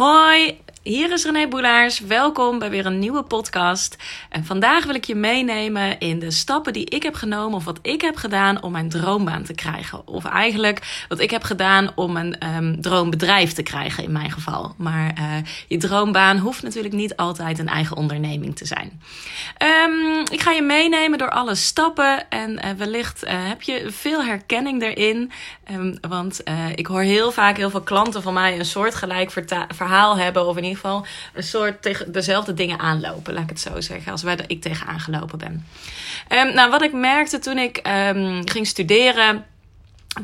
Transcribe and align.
Hoi, 0.00 0.58
hier 0.82 1.12
is 1.12 1.24
René 1.24 1.48
Boelaars. 1.48 2.00
Welkom 2.00 2.58
bij 2.58 2.70
weer 2.70 2.86
een 2.86 2.98
nieuwe 2.98 3.22
podcast. 3.22 3.96
En 4.28 4.44
vandaag 4.44 4.84
wil 4.84 4.94
ik 4.94 5.04
je 5.04 5.14
meenemen 5.14 5.98
in 5.98 6.18
de 6.18 6.30
stappen 6.30 6.72
die 6.72 6.84
ik 6.84 7.02
heb 7.02 7.14
genomen 7.14 7.56
of 7.56 7.64
wat 7.64 7.78
ik 7.82 8.00
heb 8.00 8.16
gedaan 8.16 8.62
om 8.62 8.72
mijn 8.72 8.88
droombaan 8.88 9.42
te 9.42 9.54
krijgen. 9.54 10.06
Of 10.06 10.24
eigenlijk 10.24 11.04
wat 11.08 11.20
ik 11.20 11.30
heb 11.30 11.42
gedaan 11.42 11.90
om 11.94 12.16
een 12.16 12.56
um, 12.56 12.80
droombedrijf 12.80 13.52
te 13.52 13.62
krijgen 13.62 14.04
in 14.04 14.12
mijn 14.12 14.30
geval. 14.30 14.74
Maar 14.76 15.12
uh, 15.18 15.24
je 15.68 15.76
droombaan 15.76 16.38
hoeft 16.38 16.62
natuurlijk 16.62 16.94
niet 16.94 17.16
altijd 17.16 17.58
een 17.58 17.68
eigen 17.68 17.96
onderneming 17.96 18.56
te 18.56 18.66
zijn. 18.66 19.02
Um, 19.86 20.24
ik 20.30 20.40
ga 20.40 20.50
je 20.50 20.62
meenemen 20.62 21.18
door 21.18 21.30
alle 21.30 21.54
stappen 21.54 22.30
en 22.30 22.50
uh, 22.50 22.70
wellicht 22.76 23.24
uh, 23.24 23.30
heb 23.32 23.62
je 23.62 23.86
veel 23.88 24.24
herkenning 24.24 24.82
erin. 24.82 25.32
Um, 25.70 25.98
want 26.08 26.42
ik 26.74 26.86
hoor 26.86 27.02
heel 27.02 27.32
vaak 27.32 27.56
heel 27.56 27.70
veel 27.70 27.80
klanten 27.80 28.22
van 28.22 28.34
mij 28.34 28.58
een 28.58 28.64
soortgelijk 28.64 29.32
verhaal 29.68 30.16
hebben 30.16 30.46
of 30.46 30.56
in 30.56 30.69
ieder 30.70 30.82
geval 30.82 31.06
een 31.34 31.42
soort 31.42 31.82
tegen 31.82 32.12
dezelfde 32.12 32.54
dingen 32.54 32.78
aanlopen, 32.78 33.34
laat 33.34 33.42
ik 33.42 33.48
het 33.48 33.60
zo 33.60 33.80
zeggen, 33.80 34.12
als 34.12 34.22
waar 34.22 34.44
ik 34.46 34.62
tegen 34.62 34.86
aangelopen 34.86 35.38
ben. 35.38 35.66
Um, 36.28 36.54
nou, 36.54 36.70
wat 36.70 36.82
ik 36.82 36.92
merkte 36.92 37.38
toen 37.38 37.58
ik 37.58 37.80
um, 37.86 38.48
ging 38.48 38.66
studeren 38.66 39.44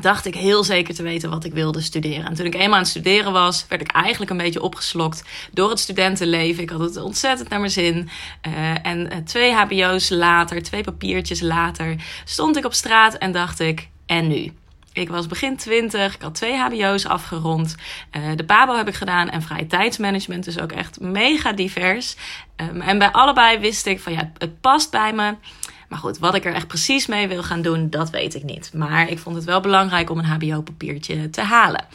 dacht 0.01 0.25
ik 0.25 0.35
heel 0.35 0.63
zeker 0.63 0.95
te 0.95 1.03
weten 1.03 1.29
wat 1.29 1.43
ik 1.43 1.53
wilde 1.53 1.81
studeren. 1.81 2.25
En 2.25 2.33
toen 2.33 2.45
ik 2.45 2.55
eenmaal 2.55 2.73
aan 2.73 2.79
het 2.79 2.87
studeren 2.87 3.31
was, 3.31 3.65
werd 3.69 3.81
ik 3.81 3.91
eigenlijk 3.91 4.31
een 4.31 4.37
beetje 4.37 4.61
opgeslokt 4.61 5.23
door 5.51 5.69
het 5.69 5.79
studentenleven. 5.79 6.63
Ik 6.63 6.69
had 6.69 6.79
het 6.79 6.97
ontzettend 6.97 7.49
naar 7.49 7.59
mijn 7.59 7.71
zin. 7.71 8.09
Uh, 8.47 8.85
en 8.85 8.99
uh, 8.99 9.17
twee 9.17 9.53
HBO's 9.53 10.09
later, 10.09 10.63
twee 10.63 10.83
papiertjes 10.83 11.41
later, 11.41 11.95
stond 12.25 12.57
ik 12.57 12.65
op 12.65 12.73
straat 12.73 13.13
en 13.13 13.31
dacht 13.31 13.59
ik: 13.59 13.89
en 14.05 14.27
nu? 14.27 14.53
Ik 14.97 15.09
was 15.09 15.27
begin 15.27 15.57
20, 15.57 16.15
ik 16.15 16.21
had 16.21 16.35
twee 16.35 16.57
HBO's 16.57 17.05
afgerond. 17.05 17.75
Uh, 18.17 18.23
de 18.35 18.43
PABO 18.43 18.75
heb 18.75 18.87
ik 18.87 18.95
gedaan 18.95 19.29
en 19.29 19.41
vrije 19.41 19.67
tijdsmanagement, 19.67 20.43
dus 20.43 20.59
ook 20.59 20.71
echt 20.71 20.99
mega 20.99 21.51
divers. 21.51 22.15
Um, 22.55 22.81
en 22.81 22.97
bij 22.97 23.11
allebei 23.11 23.59
wist 23.59 23.85
ik 23.85 23.99
van 23.99 24.13
ja, 24.13 24.31
het 24.37 24.61
past 24.61 24.91
bij 24.91 25.13
me. 25.13 25.35
Maar 25.89 25.99
goed, 25.99 26.17
wat 26.17 26.35
ik 26.35 26.45
er 26.45 26.53
echt 26.53 26.67
precies 26.67 27.05
mee 27.05 27.27
wil 27.27 27.43
gaan 27.43 27.61
doen, 27.61 27.89
dat 27.89 28.09
weet 28.09 28.35
ik 28.35 28.43
niet. 28.43 28.73
Maar 28.73 29.09
ik 29.09 29.19
vond 29.19 29.35
het 29.35 29.45
wel 29.45 29.59
belangrijk 29.59 30.09
om 30.09 30.17
een 30.17 30.25
HBO-papiertje 30.25 31.29
te 31.29 31.41
halen. 31.41 31.85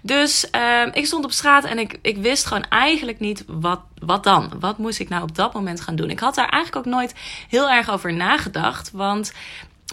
Dus 0.00 0.48
uh, 0.56 0.86
ik 0.92 1.06
stond 1.06 1.24
op 1.24 1.32
straat 1.32 1.64
en 1.64 1.78
ik, 1.78 1.98
ik 2.02 2.16
wist 2.16 2.46
gewoon 2.46 2.64
eigenlijk 2.68 3.20
niet 3.20 3.44
wat, 3.46 3.80
wat 3.98 4.24
dan. 4.24 4.52
Wat 4.60 4.78
moest 4.78 5.00
ik 5.00 5.08
nou 5.08 5.22
op 5.22 5.34
dat 5.34 5.52
moment 5.52 5.80
gaan 5.80 5.96
doen? 5.96 6.10
Ik 6.10 6.18
had 6.18 6.34
daar 6.34 6.48
eigenlijk 6.48 6.86
ook 6.86 6.92
nooit 6.92 7.14
heel 7.48 7.70
erg 7.70 7.90
over 7.90 8.12
nagedacht. 8.12 8.90
Want 8.90 9.32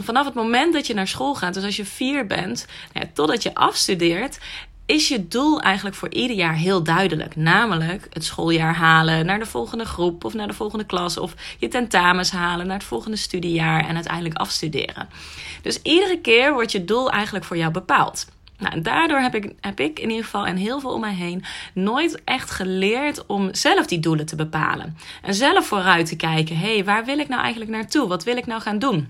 vanaf 0.04 0.26
het 0.26 0.34
moment 0.34 0.74
dat 0.74 0.88
je 0.88 0.94
naar 0.94 1.08
school 1.08 1.36
gaat, 1.36 1.54
dus 1.54 1.64
als 1.64 1.76
je 1.76 1.86
vier 1.86 2.26
bent, 2.28 2.66
nou 2.94 3.06
ja, 3.06 3.12
totdat 3.14 3.44
je 3.44 3.56
afstudeert, 3.56 4.40
is 4.90 5.08
je 5.08 5.28
doel 5.28 5.62
eigenlijk 5.62 5.96
voor 5.96 6.10
ieder 6.10 6.36
jaar 6.36 6.56
heel 6.56 6.84
duidelijk. 6.84 7.36
Namelijk 7.36 8.08
het 8.10 8.24
schooljaar 8.24 8.76
halen 8.76 9.26
naar 9.26 9.40
de 9.40 9.46
volgende 9.46 9.86
groep 9.86 10.24
of 10.24 10.34
naar 10.34 10.48
de 10.48 10.54
volgende 10.54 10.86
klas. 10.86 11.18
Of 11.18 11.34
je 11.58 11.68
tentamens 11.68 12.32
halen 12.32 12.68
naar 12.68 12.78
het 12.78 12.88
volgende 12.88 13.18
studiejaar 13.18 13.88
en 13.88 13.96
uiteindelijk 13.96 14.36
afstuderen. 14.36 15.10
Dus 15.62 15.82
iedere 15.82 16.20
keer 16.20 16.54
wordt 16.54 16.72
je 16.72 16.86
doel 16.86 17.12
eigenlijk 17.12 17.46
voor 17.46 17.58
jou 17.58 17.72
bepaald. 17.72 18.28
Nou, 18.58 18.82
daardoor 18.82 19.20
heb 19.20 19.36
ik, 19.36 19.54
heb 19.62 19.80
ik 19.80 20.00
in 20.00 20.10
ieder 20.10 20.24
geval 20.24 20.46
en 20.46 20.56
heel 20.56 20.80
veel 20.80 20.94
om 20.94 21.00
mij 21.00 21.14
heen 21.14 21.44
nooit 21.74 22.22
echt 22.24 22.52
geleerd 22.52 23.26
om 23.26 23.54
zelf 23.54 23.86
die 23.86 24.00
doelen 24.00 24.26
te 24.26 24.36
bepalen. 24.36 24.98
En 25.22 25.34
zelf 25.34 25.68
vooruit 25.68 26.06
te 26.08 26.16
kijken: 26.16 26.58
hey, 26.58 26.84
waar 26.84 27.06
wil 27.06 27.20
ik 27.20 27.28
nou 27.28 27.42
eigenlijk 27.42 27.72
naartoe? 27.72 28.08
Wat 28.08 28.24
wil 28.24 28.38
ik 28.38 28.46
nou 28.46 28.62
gaan 28.62 28.80
doen? 28.80 29.10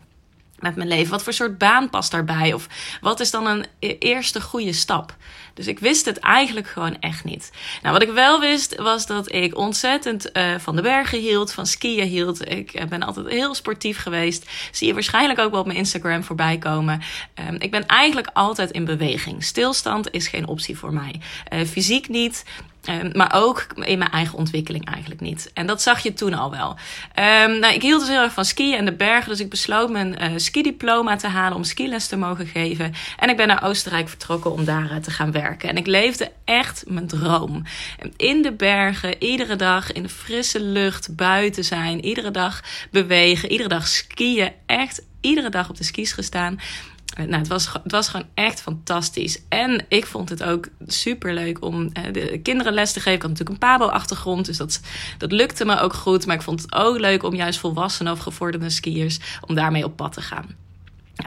Met 0.62 0.76
mijn 0.76 0.88
leven? 0.88 1.12
Wat 1.12 1.24
voor 1.24 1.34
soort 1.34 1.58
baan 1.58 1.90
past 1.90 2.12
daarbij? 2.12 2.54
Of 2.54 2.68
wat 3.02 3.20
is 3.20 3.32
dan 3.32 3.48
een 3.48 3.66
e-, 3.80 3.96
eerste 4.00 4.42
goede 4.42 4.74
stap? 4.74 5.16
Dus 5.54 5.68
ik 5.68 5.80
wist 5.80 6.06
het 6.06 6.20
eigenlijk 6.20 6.68
gewoon 6.68 7.00
echt 7.00 7.24
niet. 7.24 7.52
Nou, 7.82 7.94
wat 7.94 8.04
ik 8.04 8.14
wel 8.14 8.40
wist, 8.40 8.76
was 8.76 9.06
dat 9.06 9.32
ik 9.32 9.58
ontzettend 9.58 10.38
uh, 10.38 10.58
van 10.58 10.76
de 10.76 10.82
bergen 10.82 11.20
hield, 11.20 11.54
van 11.54 11.66
skiën 11.66 12.08
hield. 12.08 12.52
Ik 12.52 12.74
eh, 12.74 12.88
ben 12.88 13.04
altijd 13.04 13.28
heel 13.28 13.56
sportief 13.56 13.98
geweest. 13.98 14.50
Zie 14.72 14.88
je 14.88 14.94
waarschijnlijk 14.94 15.40
ook 15.40 15.52
wel 15.52 15.60
op 15.60 15.66
mijn 15.66 15.78
Instagram 15.78 16.24
voorbij 16.24 16.58
komen. 16.58 17.02
Um, 17.50 17.56
ik 17.60 17.72
ben 17.72 17.86
eigenlijk 17.86 18.30
altijd 18.34 18.72
in 18.72 18.86
beweging. 18.86 19.44
Stilstand 19.44 20.12
is 20.12 20.28
geen 20.28 20.48
optie 20.48 20.78
voor 20.78 20.94
mij. 20.94 21.22
Uh, 21.54 21.66
fysiek 21.66 22.10
niet. 22.10 22.44
Um, 22.90 23.10
maar 23.14 23.32
ook 23.34 23.68
in 23.76 23.98
mijn 23.98 24.12
eigen 24.12 24.38
ontwikkeling 24.38 24.86
eigenlijk 24.86 25.22
niet. 25.22 25.52
En 25.54 25.68
dat 25.68 25.82
zag 25.82 26.00
je 26.00 26.14
toen 26.14 26.34
al 26.34 26.52
wel. 26.52 26.70
Um, 26.70 27.60
nou, 27.60 27.74
ik 27.74 27.82
hield 27.82 28.00
dus 28.00 28.10
heel 28.10 28.22
erg 28.22 28.34
van 28.34 28.46
skiën 28.46 28.78
en 28.78 28.86
de 28.86 28.94
bergen. 28.94 29.30
Dus 29.30 29.40
ik 29.40 29.50
besloot 29.50 29.90
mijn 29.90 30.16
uh, 30.22 30.32
skidiploma 30.36 31.16
te 31.16 31.28
halen 31.28 31.58
om 31.58 31.64
skiles 31.64 32.08
te 32.08 32.18
mogen 32.18 32.48
geven. 32.48 32.94
En 33.18 33.30
ik 33.30 33.38
ben 33.38 33.48
naar 33.48 33.64
Oostenrijk 33.64 34.10
vertrokken 34.10 34.52
om 34.52 34.66
daar 34.66 34.92
uh, 34.92 34.96
te 34.96 35.12
gaan 35.12 35.32
werken. 35.32 35.70
En 35.70 35.78
ik 35.78 35.88
leefde 35.88 36.32
echt 36.46 36.84
mijn 36.88 37.08
droom. 37.08 37.64
In 38.16 38.42
de 38.42 38.52
bergen, 38.52 39.24
iedere 39.24 39.56
dag 39.56 39.92
in 39.92 40.04
de 40.04 40.10
frisse 40.10 40.62
lucht, 40.62 41.16
buiten 41.16 41.64
zijn. 41.64 42.06
Iedere 42.06 42.32
dag 42.32 42.64
bewegen, 42.92 43.52
iedere 43.52 43.70
dag 43.70 43.88
skiën. 43.88 44.52
Echt 44.66 45.02
iedere 45.22 45.50
dag 45.50 45.70
op 45.70 45.78
de 45.78 45.84
skis 45.84 46.12
gestaan. 46.12 46.60
Nou, 47.16 47.32
het 47.32 47.48
was, 47.48 47.74
het 47.84 47.92
was 47.92 48.10
gewoon 48.10 48.28
echt 48.34 48.62
fantastisch. 48.62 49.42
En 49.50 49.86
ik 49.88 50.06
vond 50.06 50.30
het 50.30 50.44
ook 50.44 50.68
super 50.88 51.34
leuk 51.34 51.64
om 51.64 51.82
uh, 51.82 52.14
de 52.14 52.40
kinderen 52.44 52.74
les 52.74 52.94
te 52.94 53.00
geven. 53.00 53.14
Ik 53.14 53.22
had 53.22 53.32
natuurlijk 53.32 53.62
een 53.62 53.70
Pabo-achtergrond, 53.70 54.46
dus 54.46 54.58
dat, 54.58 54.82
dat 55.18 55.32
lukte 55.32 55.66
me 55.66 55.80
ook 55.80 55.94
goed. 55.94 56.26
Maar 56.26 56.36
ik 56.36 56.42
vond 56.42 56.62
het 56.62 56.74
ook 56.74 57.00
leuk 57.00 57.24
om 57.24 57.36
juist 57.36 57.60
volwassenen 57.60 58.14
of 58.14 58.20
gevorderde 58.20 58.70
skiers... 58.70 59.20
om 59.48 59.56
daarmee 59.56 59.86
op 59.86 59.96
pad 59.96 60.14
te 60.14 60.22
gaan. 60.22 60.56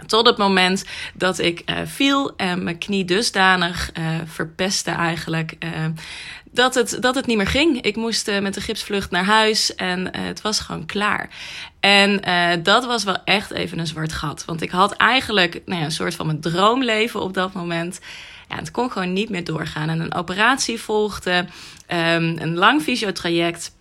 Tot 0.06 0.26
het 0.26 0.36
moment 0.36 0.84
dat 1.14 1.38
ik 1.38 1.62
uh, 1.70 1.76
viel 1.84 2.36
en 2.36 2.62
mijn 2.62 2.78
knie 2.78 3.04
dusdanig 3.04 3.90
uh, 3.98 4.04
verpestte 4.24 4.90
eigenlijk. 4.90 5.56
Dat 6.52 6.74
het, 6.74 6.96
dat 7.00 7.14
het 7.14 7.26
niet 7.26 7.36
meer 7.36 7.46
ging. 7.46 7.80
Ik 7.80 7.96
moest 7.96 8.28
uh, 8.28 8.38
met 8.38 8.54
de 8.54 8.60
gipsvlucht 8.60 9.10
naar 9.10 9.24
huis 9.24 9.74
en 9.74 10.00
uh, 10.00 10.06
het 10.12 10.42
was 10.42 10.60
gewoon 10.60 10.86
klaar. 10.86 11.30
En 11.80 12.20
uh, 12.28 12.50
dat 12.62 12.84
was 12.84 13.04
wel 13.04 13.16
echt 13.24 13.50
even 13.50 13.78
een 13.78 13.86
zwart 13.86 14.12
gat. 14.12 14.44
Want 14.44 14.62
ik 14.62 14.70
had 14.70 14.92
eigenlijk 14.92 15.62
nou 15.66 15.78
ja, 15.78 15.84
een 15.84 15.92
soort 15.92 16.14
van 16.14 16.26
mijn 16.26 16.40
droomleven 16.40 17.20
op 17.20 17.34
dat 17.34 17.52
moment. 17.52 18.00
Ja, 18.48 18.56
het 18.56 18.70
kon 18.70 18.90
gewoon 18.90 19.12
niet 19.12 19.30
meer 19.30 19.44
doorgaan. 19.44 19.88
En 19.88 20.00
een 20.00 20.14
operatie 20.14 20.80
volgde, 20.80 21.32
um, 21.88 22.38
een 22.38 22.54
lang 22.54 22.82
fysiotraject. 22.82 23.72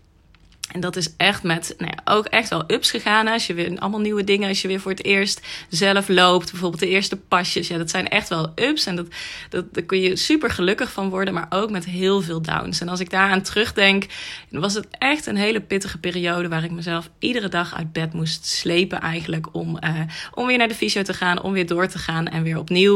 En 0.71 0.79
dat 0.79 0.95
is 0.95 1.15
echt 1.17 1.43
met 1.43 1.75
nou 1.77 1.91
ja, 1.95 2.13
ook 2.13 2.25
echt 2.25 2.49
wel 2.49 2.63
ups 2.67 2.91
gegaan. 2.91 3.27
Als 3.27 3.47
je 3.47 3.53
weer 3.53 3.79
allemaal 3.79 3.99
nieuwe 3.99 4.23
dingen, 4.23 4.49
als 4.49 4.61
je 4.61 4.67
weer 4.67 4.79
voor 4.79 4.91
het 4.91 5.03
eerst 5.03 5.47
zelf 5.69 6.07
loopt. 6.07 6.51
Bijvoorbeeld 6.51 6.81
de 6.81 6.89
eerste 6.89 7.17
pasjes. 7.17 7.67
Ja, 7.67 7.77
dat 7.77 7.89
zijn 7.89 8.07
echt 8.07 8.29
wel 8.29 8.51
ups. 8.55 8.85
En 8.85 8.95
dat, 8.95 9.07
dat, 9.49 9.73
daar 9.73 9.83
kun 9.83 9.99
je 9.99 10.15
super 10.15 10.49
gelukkig 10.49 10.91
van 10.91 11.09
worden. 11.09 11.33
Maar 11.33 11.47
ook 11.49 11.69
met 11.69 11.85
heel 11.85 12.21
veel 12.21 12.41
downs. 12.41 12.81
En 12.81 12.89
als 12.89 12.99
ik 12.99 13.09
daaraan 13.09 13.41
terugdenk, 13.41 14.05
was 14.49 14.73
het 14.73 14.87
echt 14.89 15.25
een 15.25 15.35
hele 15.35 15.61
pittige 15.61 15.97
periode. 15.97 16.47
Waar 16.47 16.63
ik 16.63 16.71
mezelf 16.71 17.09
iedere 17.19 17.49
dag 17.49 17.75
uit 17.75 17.91
bed 17.91 18.13
moest 18.13 18.45
slepen 18.45 18.99
eigenlijk. 18.99 19.47
Om, 19.55 19.77
uh, 19.83 19.99
om 20.33 20.47
weer 20.47 20.57
naar 20.57 20.67
de 20.67 20.75
fysio 20.75 21.01
te 21.01 21.13
gaan. 21.13 21.41
Om 21.41 21.51
weer 21.51 21.67
door 21.67 21.87
te 21.87 21.97
gaan. 21.97 22.27
En 22.27 22.43
weer 22.43 22.57
opnieuw 22.57 22.95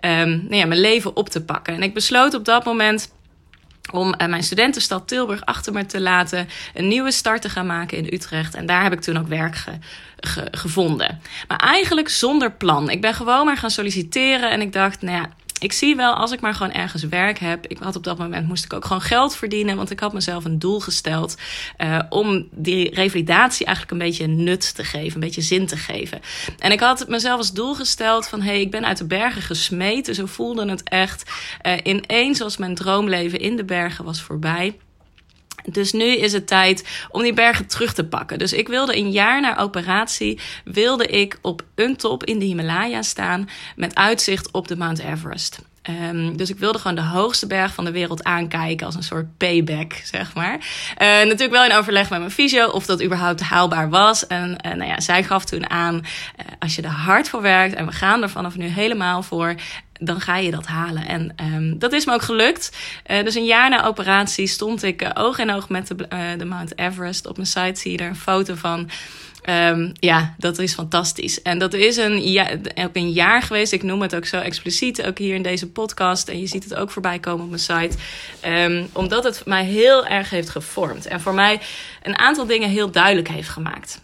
um, 0.00 0.28
nou 0.28 0.56
ja, 0.56 0.66
mijn 0.66 0.80
leven 0.80 1.16
op 1.16 1.28
te 1.28 1.44
pakken. 1.44 1.74
En 1.74 1.82
ik 1.82 1.94
besloot 1.94 2.34
op 2.34 2.44
dat 2.44 2.64
moment 2.64 3.10
om 3.92 4.14
uh, 4.18 4.28
mijn 4.28 4.42
studentenstad 4.42 5.08
Tilburg 5.08 5.44
achter 5.44 5.72
me 5.72 5.86
te 5.86 6.00
laten, 6.00 6.48
een 6.74 6.88
nieuwe 6.88 7.10
start 7.10 7.42
te 7.42 7.48
gaan 7.48 7.66
maken 7.66 7.98
in 7.98 8.14
Utrecht. 8.14 8.54
En 8.54 8.66
daar 8.66 8.82
heb 8.82 8.92
ik 8.92 9.00
toen 9.00 9.16
ook 9.16 9.28
werk 9.28 9.56
ge, 9.56 9.72
ge, 10.16 10.48
gevonden. 10.50 11.20
Maar 11.48 11.58
eigenlijk 11.58 12.08
zonder 12.08 12.52
plan. 12.52 12.90
Ik 12.90 13.00
ben 13.00 13.14
gewoon 13.14 13.46
maar 13.46 13.56
gaan 13.56 13.70
solliciteren 13.70 14.50
en 14.50 14.60
ik 14.60 14.72
dacht, 14.72 15.02
nou 15.02 15.16
ja, 15.16 15.28
ik 15.62 15.72
zie 15.72 15.96
wel 15.96 16.14
als 16.14 16.32
ik 16.32 16.40
maar 16.40 16.54
gewoon 16.54 16.72
ergens 16.72 17.02
werk 17.02 17.38
heb. 17.38 17.66
Ik 17.66 17.78
had 17.78 17.96
op 17.96 18.04
dat 18.04 18.18
moment 18.18 18.48
moest 18.48 18.64
ik 18.64 18.72
ook 18.72 18.84
gewoon 18.84 19.02
geld 19.02 19.36
verdienen. 19.36 19.76
Want 19.76 19.90
ik 19.90 20.00
had 20.00 20.12
mezelf 20.12 20.44
een 20.44 20.58
doel 20.58 20.80
gesteld. 20.80 21.36
Uh, 21.78 21.98
om 22.08 22.48
die 22.50 22.94
revalidatie 22.94 23.66
eigenlijk 23.66 24.00
een 24.00 24.06
beetje 24.06 24.26
nut 24.26 24.74
te 24.74 24.84
geven. 24.84 25.14
Een 25.14 25.20
beetje 25.20 25.40
zin 25.40 25.66
te 25.66 25.76
geven. 25.76 26.20
En 26.58 26.72
ik 26.72 26.80
had 26.80 27.08
mezelf 27.08 27.38
als 27.38 27.52
doel 27.52 27.74
gesteld 27.74 28.28
van 28.28 28.40
hé, 28.40 28.50
hey, 28.50 28.60
ik 28.60 28.70
ben 28.70 28.86
uit 28.86 28.98
de 28.98 29.06
bergen 29.06 29.42
gesmeten. 29.42 30.14
Zo 30.14 30.26
voelde 30.26 30.70
het 30.70 30.82
echt. 30.82 31.30
Uh, 31.66 31.72
ineens 31.82 32.40
als 32.40 32.56
mijn 32.56 32.74
droomleven 32.74 33.40
in 33.40 33.56
de 33.56 33.64
bergen 33.64 34.04
was 34.04 34.22
voorbij. 34.22 34.76
Dus 35.64 35.92
nu 35.92 36.16
is 36.16 36.32
het 36.32 36.46
tijd 36.46 37.06
om 37.10 37.22
die 37.22 37.32
bergen 37.32 37.66
terug 37.66 37.94
te 37.94 38.04
pakken. 38.04 38.38
Dus 38.38 38.52
ik 38.52 38.68
wilde 38.68 38.96
een 38.96 39.10
jaar 39.10 39.40
na 39.40 39.58
operatie, 39.58 40.40
wilde 40.64 41.06
ik 41.06 41.38
op 41.42 41.62
een 41.74 41.96
top 41.96 42.24
in 42.24 42.38
de 42.38 42.44
Himalaya 42.44 43.02
staan 43.02 43.48
met 43.76 43.94
uitzicht 43.94 44.50
op 44.50 44.68
de 44.68 44.76
Mount 44.76 44.98
Everest. 44.98 45.58
Um, 45.90 46.36
dus 46.36 46.50
ik 46.50 46.58
wilde 46.58 46.78
gewoon 46.78 46.96
de 46.96 47.02
hoogste 47.02 47.46
berg 47.46 47.74
van 47.74 47.84
de 47.84 47.90
wereld 47.90 48.24
aankijken 48.24 48.86
als 48.86 48.94
een 48.94 49.02
soort 49.02 49.36
payback, 49.36 49.92
zeg 49.92 50.34
maar. 50.34 50.54
Uh, 50.54 50.60
natuurlijk 50.98 51.50
wel 51.50 51.64
in 51.64 51.72
overleg 51.72 52.10
met 52.10 52.18
mijn 52.18 52.30
fysio 52.30 52.66
of 52.66 52.86
dat 52.86 53.02
überhaupt 53.02 53.40
haalbaar 53.40 53.90
was. 53.90 54.26
En 54.26 54.58
uh, 54.66 54.72
nou 54.72 54.90
ja, 54.90 55.00
zij 55.00 55.24
gaf 55.24 55.44
toen 55.44 55.70
aan, 55.70 55.94
uh, 55.94 56.00
als 56.58 56.74
je 56.74 56.82
er 56.82 56.88
hard 56.88 57.28
voor 57.28 57.42
werkt 57.42 57.74
en 57.74 57.86
we 57.86 57.92
gaan 57.92 58.22
er 58.22 58.30
vanaf 58.30 58.56
nu 58.56 58.66
helemaal 58.66 59.22
voor, 59.22 59.54
dan 59.92 60.20
ga 60.20 60.36
je 60.36 60.50
dat 60.50 60.66
halen. 60.66 61.06
En 61.08 61.34
um, 61.40 61.78
dat 61.78 61.92
is 61.92 62.04
me 62.04 62.12
ook 62.12 62.22
gelukt. 62.22 62.76
Dus 63.06 63.34
een 63.34 63.44
jaar 63.44 63.70
na 63.70 63.84
operatie 63.84 64.46
stond 64.46 64.82
ik 64.82 65.10
oog 65.14 65.38
in 65.38 65.52
oog 65.52 65.68
met 65.68 65.86
de, 65.86 66.36
de 66.38 66.44
Mount 66.44 66.78
Everest. 66.78 67.26
Op 67.26 67.36
mijn 67.36 67.48
site 67.48 67.80
zie 67.80 67.92
je 67.92 67.98
er 67.98 68.08
een 68.08 68.16
foto 68.16 68.54
van. 68.54 68.90
Um, 69.50 69.92
ja, 69.92 70.34
dat 70.38 70.58
is 70.58 70.74
fantastisch. 70.74 71.42
En 71.42 71.58
dat 71.58 71.74
is 71.74 71.96
een, 71.96 72.30
ja, 72.30 72.50
ook 72.74 72.96
een 72.96 73.10
jaar 73.10 73.42
geweest. 73.42 73.72
Ik 73.72 73.82
noem 73.82 74.02
het 74.02 74.14
ook 74.14 74.26
zo 74.26 74.36
expliciet, 74.36 75.06
ook 75.06 75.18
hier 75.18 75.34
in 75.34 75.42
deze 75.42 75.70
podcast. 75.70 76.28
En 76.28 76.40
je 76.40 76.46
ziet 76.46 76.64
het 76.64 76.74
ook 76.74 76.90
voorbij 76.90 77.18
komen 77.18 77.44
op 77.44 77.48
mijn 77.48 77.60
site. 77.60 77.96
Um, 78.48 78.88
omdat 78.92 79.24
het 79.24 79.46
mij 79.46 79.64
heel 79.64 80.06
erg 80.06 80.30
heeft 80.30 80.50
gevormd. 80.50 81.06
En 81.06 81.20
voor 81.20 81.34
mij 81.34 81.60
een 82.02 82.18
aantal 82.18 82.46
dingen 82.46 82.68
heel 82.68 82.90
duidelijk 82.90 83.28
heeft 83.28 83.48
gemaakt 83.48 84.00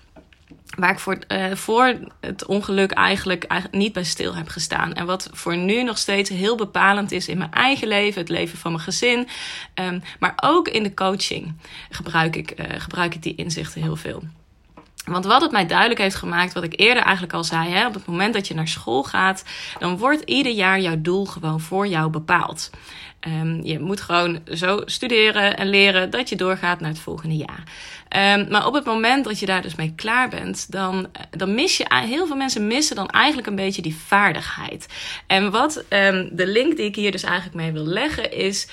waar 0.78 0.90
ik 0.90 0.98
voor, 0.98 1.18
uh, 1.28 1.54
voor 1.54 1.94
het 2.20 2.46
ongeluk 2.46 2.90
eigenlijk, 2.90 3.44
eigenlijk 3.44 3.82
niet 3.82 3.92
bij 3.92 4.04
stil 4.04 4.34
heb 4.34 4.48
gestaan. 4.48 4.92
En 4.92 5.06
wat 5.06 5.30
voor 5.32 5.56
nu 5.56 5.82
nog 5.82 5.98
steeds 5.98 6.30
heel 6.30 6.56
bepalend 6.56 7.12
is 7.12 7.28
in 7.28 7.38
mijn 7.38 7.52
eigen 7.52 7.88
leven, 7.88 8.20
het 8.20 8.30
leven 8.30 8.58
van 8.58 8.72
mijn 8.72 8.84
gezin. 8.84 9.28
Um, 9.74 10.02
maar 10.18 10.32
ook 10.42 10.68
in 10.68 10.82
de 10.82 10.94
coaching 10.94 11.54
gebruik 11.90 12.36
ik, 12.36 12.60
uh, 12.60 12.66
gebruik 12.78 13.14
ik 13.14 13.22
die 13.22 13.34
inzichten 13.34 13.82
heel 13.82 13.96
veel. 13.96 14.22
Want 15.08 15.24
wat 15.24 15.42
het 15.42 15.50
mij 15.50 15.66
duidelijk 15.66 16.00
heeft 16.00 16.14
gemaakt, 16.16 16.52
wat 16.52 16.62
ik 16.62 16.80
eerder 16.80 17.02
eigenlijk 17.02 17.32
al 17.32 17.44
zei, 17.44 17.70
hè, 17.70 17.86
op 17.86 17.94
het 17.94 18.06
moment 18.06 18.34
dat 18.34 18.48
je 18.48 18.54
naar 18.54 18.68
school 18.68 19.02
gaat, 19.02 19.44
dan 19.78 19.98
wordt 19.98 20.22
ieder 20.22 20.52
jaar 20.52 20.80
jouw 20.80 21.00
doel 21.00 21.24
gewoon 21.24 21.60
voor 21.60 21.86
jou 21.86 22.10
bepaald. 22.10 22.70
Um, 23.26 23.64
je 23.64 23.78
moet 23.78 24.00
gewoon 24.00 24.40
zo 24.54 24.82
studeren 24.84 25.56
en 25.56 25.68
leren 25.68 26.10
dat 26.10 26.28
je 26.28 26.36
doorgaat 26.36 26.80
naar 26.80 26.90
het 26.90 26.98
volgende 26.98 27.36
jaar. 27.36 27.62
Um, 28.38 28.48
maar 28.50 28.66
op 28.66 28.74
het 28.74 28.84
moment 28.84 29.24
dat 29.24 29.38
je 29.38 29.46
daar 29.46 29.62
dus 29.62 29.74
mee 29.74 29.92
klaar 29.96 30.28
bent, 30.28 30.70
dan, 30.70 31.08
dan 31.30 31.54
mis 31.54 31.76
je, 31.76 31.86
heel 31.88 32.26
veel 32.26 32.36
mensen 32.36 32.66
missen 32.66 32.96
dan 32.96 33.08
eigenlijk 33.08 33.46
een 33.46 33.56
beetje 33.56 33.82
die 33.82 33.96
vaardigheid. 33.96 34.86
En 35.26 35.50
wat 35.50 35.84
um, 35.88 36.28
de 36.32 36.46
link 36.46 36.76
die 36.76 36.86
ik 36.86 36.96
hier 36.96 37.10
dus 37.10 37.22
eigenlijk 37.22 37.56
mee 37.56 37.72
wil 37.72 37.84
leggen, 37.84 38.32
is 38.32 38.68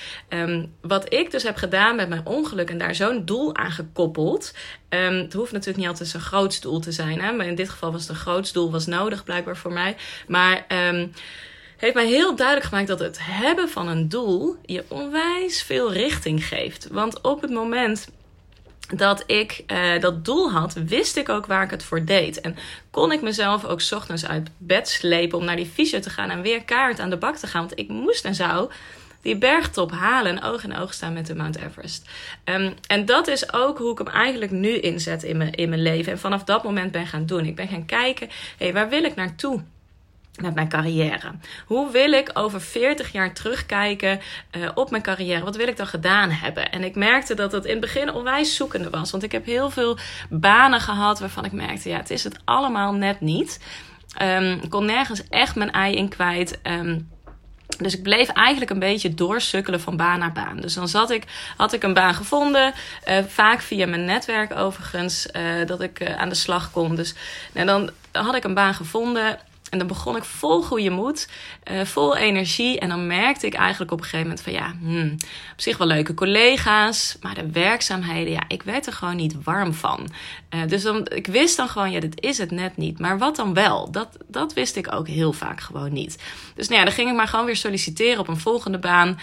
wat 0.80 1.12
ik 1.12 1.30
dus 1.30 1.42
heb 1.42 1.56
gedaan 1.56 1.96
met 1.96 2.08
mijn 2.08 2.26
ongeluk 2.26 2.70
en 2.70 2.78
daar 2.78 2.94
zo'n 2.94 3.24
doel 3.24 3.56
aan 3.56 3.72
gekoppeld. 3.72 4.54
het 4.88 5.32
hoeft 5.32 5.52
natuurlijk 5.52 5.78
niet 5.78 5.88
altijd 5.88 6.08
zo'n 6.08 6.20
groot 6.20 6.62
doel 6.62 6.80
te 6.80 6.92
zijn, 6.92 7.20
hè? 7.20 7.32
maar 7.32 7.46
in 7.46 7.54
dit 7.54 7.68
geval 7.68 7.92
was 7.92 8.00
het 8.00 8.10
een 8.10 8.16
groot 8.16 8.52
doel, 8.52 8.70
was 8.70 8.86
nodig 8.86 9.24
blijkbaar 9.24 9.56
voor 9.56 9.72
mij. 9.72 9.96
Maar 10.26 10.66
heeft 11.76 11.94
mij 11.94 12.06
heel 12.06 12.36
duidelijk 12.36 12.66
gemaakt 12.66 12.88
dat 12.88 12.98
het 12.98 13.18
hebben 13.20 13.68
van 13.68 13.88
een 13.88 14.08
doel 14.08 14.56
je 14.64 14.84
onwijs 14.88 15.62
veel 15.62 15.92
richting 15.92 16.46
geeft. 16.46 16.88
Want 16.90 17.20
op 17.20 17.40
het 17.40 17.50
moment 17.50 18.08
dat 18.94 19.24
ik 19.26 19.64
uh, 19.66 20.00
dat 20.00 20.24
doel 20.24 20.50
had, 20.50 20.72
wist 20.72 21.16
ik 21.16 21.28
ook 21.28 21.46
waar 21.46 21.62
ik 21.62 21.70
het 21.70 21.84
voor 21.84 22.04
deed. 22.04 22.40
En 22.40 22.56
kon 22.90 23.12
ik 23.12 23.22
mezelf 23.22 23.64
ook 23.64 23.80
ochtends 23.90 24.26
uit 24.26 24.50
bed 24.58 24.88
slepen 24.88 25.38
om 25.38 25.44
naar 25.44 25.56
die 25.56 25.70
fysio 25.74 25.98
te 25.98 26.10
gaan 26.10 26.30
en 26.30 26.42
weer 26.42 26.64
kaart 26.64 27.00
aan 27.00 27.10
de 27.10 27.16
bak 27.16 27.36
te 27.36 27.46
gaan. 27.46 27.60
Want 27.66 27.78
ik 27.78 27.88
moest 27.88 28.24
en 28.24 28.34
zou 28.34 28.70
die 29.22 29.38
bergtop 29.38 29.90
halen 29.90 30.32
en 30.32 30.42
oog 30.42 30.64
in 30.64 30.76
oog 30.76 30.94
staan 30.94 31.12
met 31.12 31.26
de 31.26 31.34
Mount 31.34 31.56
Everest. 31.56 32.08
Um, 32.44 32.74
en 32.86 33.04
dat 33.04 33.28
is 33.28 33.52
ook 33.52 33.78
hoe 33.78 33.92
ik 33.92 33.98
hem 33.98 34.08
eigenlijk 34.08 34.50
nu 34.50 34.78
inzet 34.78 35.22
in 35.22 35.36
mijn, 35.36 35.52
in 35.52 35.68
mijn 35.68 35.82
leven. 35.82 36.12
En 36.12 36.18
vanaf 36.18 36.44
dat 36.44 36.64
moment 36.64 36.92
ben 36.92 37.06
gaan 37.06 37.26
doen. 37.26 37.44
Ik 37.44 37.56
ben 37.56 37.68
gaan 37.68 37.86
kijken, 37.86 38.28
hé, 38.28 38.64
hey, 38.64 38.72
waar 38.72 38.88
wil 38.88 39.04
ik 39.04 39.14
naartoe? 39.14 39.62
Met 40.40 40.54
mijn 40.54 40.68
carrière? 40.68 41.30
Hoe 41.66 41.90
wil 41.90 42.12
ik 42.12 42.30
over 42.34 42.60
40 42.60 43.12
jaar 43.12 43.34
terugkijken 43.34 44.20
uh, 44.56 44.68
op 44.74 44.90
mijn 44.90 45.02
carrière? 45.02 45.44
Wat 45.44 45.56
wil 45.56 45.68
ik 45.68 45.76
dan 45.76 45.86
gedaan 45.86 46.30
hebben? 46.30 46.70
En 46.70 46.84
ik 46.84 46.94
merkte 46.94 47.34
dat 47.34 47.52
het 47.52 47.64
in 47.64 47.70
het 47.70 47.80
begin 47.80 48.12
onwijs 48.12 48.56
zoekende 48.56 48.90
was. 48.90 49.10
Want 49.10 49.22
ik 49.22 49.32
heb 49.32 49.44
heel 49.44 49.70
veel 49.70 49.98
banen 50.30 50.80
gehad 50.80 51.18
waarvan 51.18 51.44
ik 51.44 51.52
merkte, 51.52 51.88
ja, 51.88 51.96
het 51.96 52.10
is 52.10 52.24
het 52.24 52.38
allemaal 52.44 52.92
net 52.92 53.20
niet. 53.20 53.60
Um, 54.22 54.60
ik 54.62 54.70
kon 54.70 54.84
nergens 54.84 55.28
echt 55.28 55.54
mijn 55.54 55.72
ei 55.72 55.94
in 55.94 56.08
kwijt. 56.08 56.58
Um, 56.62 57.08
dus 57.78 57.94
ik 57.94 58.02
bleef 58.02 58.28
eigenlijk 58.28 58.70
een 58.70 58.78
beetje 58.78 59.14
doorsukkelen 59.14 59.80
van 59.80 59.96
baan 59.96 60.18
naar 60.18 60.32
baan. 60.32 60.60
Dus 60.60 60.74
dan 60.74 60.88
zat 60.88 61.10
ik, 61.10 61.24
had 61.56 61.72
ik 61.72 61.82
een 61.82 61.94
baan 61.94 62.14
gevonden, 62.14 62.72
uh, 63.08 63.18
vaak 63.28 63.60
via 63.60 63.86
mijn 63.86 64.04
netwerk 64.04 64.56
overigens, 64.56 65.28
uh, 65.32 65.66
dat 65.66 65.80
ik 65.80 66.14
aan 66.16 66.28
de 66.28 66.34
slag 66.34 66.70
kon. 66.70 66.94
Dus 66.94 67.14
dan 67.52 67.90
had 68.12 68.34
ik 68.34 68.44
een 68.44 68.54
baan 68.54 68.74
gevonden 68.74 69.38
en 69.68 69.78
dan 69.78 69.86
begon 69.86 70.16
ik 70.16 70.24
vol 70.24 70.62
goede 70.62 70.90
moed, 70.90 71.28
uh, 71.70 71.84
vol 71.84 72.16
energie. 72.16 72.78
En 72.78 72.88
dan 72.88 73.06
merkte 73.06 73.46
ik 73.46 73.54
eigenlijk 73.54 73.92
op 73.92 73.98
een 73.98 74.04
gegeven 74.04 74.26
moment 74.26 74.44
van 74.44 74.52
ja, 74.52 74.74
hmm, 74.80 75.12
op 75.52 75.60
zich 75.60 75.76
wel 75.76 75.86
leuke 75.86 76.14
collega's. 76.14 77.16
Maar 77.20 77.34
de 77.34 77.50
werkzaamheden, 77.50 78.32
ja, 78.32 78.42
ik 78.48 78.62
werd 78.62 78.86
er 78.86 78.92
gewoon 78.92 79.16
niet 79.16 79.42
warm 79.42 79.74
van. 79.74 80.08
Uh, 80.54 80.60
dus 80.66 80.82
dan, 80.82 81.06
ik 81.08 81.26
wist 81.26 81.56
dan 81.56 81.68
gewoon, 81.68 81.90
ja, 81.90 82.00
dit 82.00 82.20
is 82.20 82.38
het 82.38 82.50
net 82.50 82.76
niet. 82.76 82.98
Maar 82.98 83.18
wat 83.18 83.36
dan 83.36 83.54
wel? 83.54 83.90
Dat, 83.90 84.08
dat 84.28 84.52
wist 84.52 84.76
ik 84.76 84.92
ook 84.92 85.08
heel 85.08 85.32
vaak 85.32 85.60
gewoon 85.60 85.92
niet. 85.92 86.22
Dus 86.54 86.68
nou 86.68 86.78
ja, 86.78 86.84
dan 86.84 86.94
ging 86.94 87.10
ik 87.10 87.16
maar 87.16 87.28
gewoon 87.28 87.46
weer 87.46 87.56
solliciteren 87.56 88.18
op 88.20 88.28
een 88.28 88.40
volgende 88.40 88.78
baan. 88.78 89.18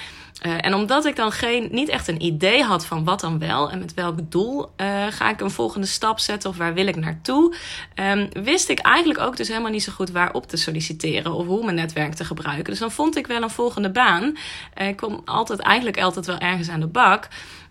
Uh, 0.45 0.65
en 0.65 0.73
omdat 0.73 1.05
ik 1.05 1.15
dan 1.15 1.31
geen, 1.31 1.67
niet 1.71 1.89
echt 1.89 2.07
een 2.07 2.21
idee 2.21 2.63
had 2.63 2.85
van 2.85 3.03
wat 3.03 3.19
dan 3.19 3.39
wel 3.39 3.71
en 3.71 3.79
met 3.79 3.93
welk 3.93 4.31
doel 4.31 4.71
ga 5.09 5.29
ik 5.29 5.41
een 5.41 5.51
volgende 5.51 5.87
stap 5.87 6.19
zetten 6.19 6.49
of 6.49 6.57
waar 6.57 6.73
wil 6.73 6.87
ik 6.87 6.95
naartoe, 6.95 7.55
um, 7.95 8.29
wist 8.43 8.69
ik 8.69 8.79
eigenlijk 8.79 9.19
ook 9.19 9.37
dus 9.37 9.47
helemaal 9.47 9.71
niet 9.71 9.83
zo 9.83 9.91
goed 9.91 10.11
waarop 10.33 10.49
te 10.49 10.57
solliciteren 10.57 11.33
of 11.33 11.45
hoe 11.45 11.63
mijn 11.63 11.75
netwerk 11.75 12.13
te 12.13 12.25
gebruiken. 12.25 12.63
Dus 12.63 12.79
dan 12.79 12.91
vond 12.91 13.15
ik 13.17 13.27
wel 13.27 13.41
een 13.41 13.49
volgende 13.49 13.89
baan. 13.89 14.37
Uh, 14.81 14.87
ik 14.87 14.95
kwam 14.95 15.21
altijd 15.25 15.59
eigenlijk 15.59 16.01
altijd 16.01 16.25
wel 16.25 16.37
ergens 16.37 16.69
aan 16.69 16.79
de 16.79 16.87
bak. 16.87 17.27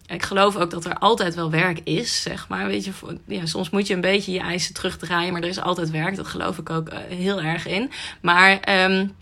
Ik 0.07 0.23
geloof 0.23 0.57
ook 0.57 0.71
dat 0.71 0.85
er 0.85 0.99
altijd 0.99 1.35
wel 1.35 1.51
werk 1.51 1.81
is, 1.85 2.23
zeg 2.23 2.49
maar. 2.49 2.67
Weet 2.67 2.85
je, 2.85 2.93
ja, 3.27 3.47
soms 3.47 3.71
moet 3.71 3.87
je 3.87 3.95
een 3.95 4.01
beetje 4.01 4.33
je 4.33 4.41
eisen 4.41 4.75
terugdraaien, 4.75 5.33
maar 5.33 5.43
er 5.43 5.49
is 5.49 5.61
altijd 5.61 5.91
werk. 5.91 6.17
Dat 6.17 6.27
geloof 6.27 6.59
ik 6.59 6.71
ook 6.71 6.89
heel 7.09 7.41
erg 7.41 7.67
in. 7.67 7.91
Maar 8.21 8.85
um, 8.91 9.15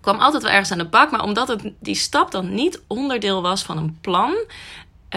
kwam 0.00 0.18
altijd 0.18 0.42
wel 0.42 0.52
ergens 0.52 0.70
aan 0.70 0.78
de 0.78 0.84
bak. 0.84 1.10
Maar 1.10 1.22
omdat 1.22 1.48
het, 1.48 1.72
die 1.80 1.94
stap 1.94 2.30
dan 2.30 2.54
niet 2.54 2.82
onderdeel 2.86 3.42
was 3.42 3.62
van 3.62 3.76
een 3.76 3.98
plan, 4.00 4.34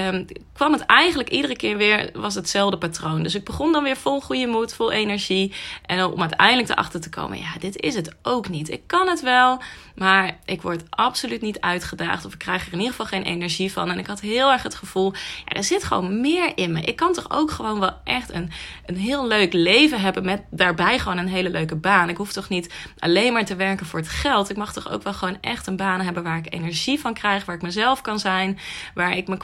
um, 0.08 0.26
kwam 0.54 0.74
het 0.74 0.86
eigenlijk 0.86 1.30
iedere 1.30 1.56
keer 1.56 1.78
weer, 1.78 2.10
was 2.14 2.36
hetzelfde 2.36 2.78
patroon. 2.78 3.24
Dus 3.24 3.36
ik 3.36 3.44
begon 3.44 3.72
dan 3.72 3.84
weer 3.84 3.98
vol 3.98 4.22
goede 4.22 4.48
moed, 4.48 4.74
vol 4.74 4.92
energie. 4.92 5.54
En 5.86 6.04
om 6.04 6.22
uiteindelijk 6.22 6.70
erachter 6.70 7.02
te 7.02 7.10
komen, 7.10 7.38
ja, 7.38 7.52
dit 7.60 7.82
is 7.82 7.96
het 7.96 8.16
ook 8.22 8.50
niet. 8.50 8.70
Ik 8.70 8.82
kan 8.88 9.08
het 9.08 9.22
wel, 9.22 9.62
maar 9.96 10.40
ik 10.46 10.62
word 10.62 10.84
absoluut 10.90 11.42
niet 11.42 11.60
uitgedaagd. 11.60 12.26
Of 12.26 12.34
ik 12.34 12.40
krijg 12.40 12.66
er 12.66 12.74
in 12.74 12.80
ieder 12.80 12.92
geval 12.92 13.06
geen 13.06 13.24
energie 13.24 13.72
van. 13.72 13.90
En 13.90 14.00
ik 14.00 14.08
had 14.08 14.22
heel 14.22 14.52
erg 14.52 14.64
het 14.64 14.76
gevoel, 14.76 15.14
ja, 15.46 15.56
er 15.56 15.64
zit 15.64 15.84
gewoon 15.84 16.22
meer 16.22 16.52
in 16.56 16.72
me. 16.72 16.82
Ik 16.82 16.96
kan 16.96 17.14
toch 17.14 17.32
ook 17.32 17.52
gewoon 17.52 17.80
wel 17.80 17.94
echt 18.04 18.34
een, 18.34 18.52
een 18.86 18.98
heel 18.98 19.28
leuk 19.28 19.54
leven 19.54 20.02
hebben 20.02 20.26
met 20.26 20.42
daarbij 20.52 21.00
gewoon 21.00 21.18
een 21.18 21.28
hele 21.28 21.50
leuke 21.50 21.76
baan. 21.76 22.10
Ik 22.10 22.18
hoef 22.18 22.32
toch 22.32 22.50
niet 22.50 22.74
alleen 23.00 23.34
maar 23.34 23.46
te 23.46 23.56
werken 23.56 23.86
voor 23.86 24.00
het 24.00 24.10
geld. 24.10 24.50
Ik 24.50 24.58
mag 24.58 24.74
toch 24.74 24.92
ook 24.92 25.04
wel 25.04 25.14
gewoon 25.14 25.38
echt 25.42 25.68
een 25.68 25.76
baan 25.76 26.02
hebben 26.02 26.24
waar 26.24 26.38
ik 26.38 26.54
energie 26.54 27.00
van 27.00 27.14
krijg, 27.14 27.46
waar 27.46 27.56
ik 27.56 27.62
mezelf 27.62 28.02
kan 28.02 28.20
zijn, 28.20 28.60
waar 28.94 29.18
ik 29.18 29.28
mijn 29.28 29.40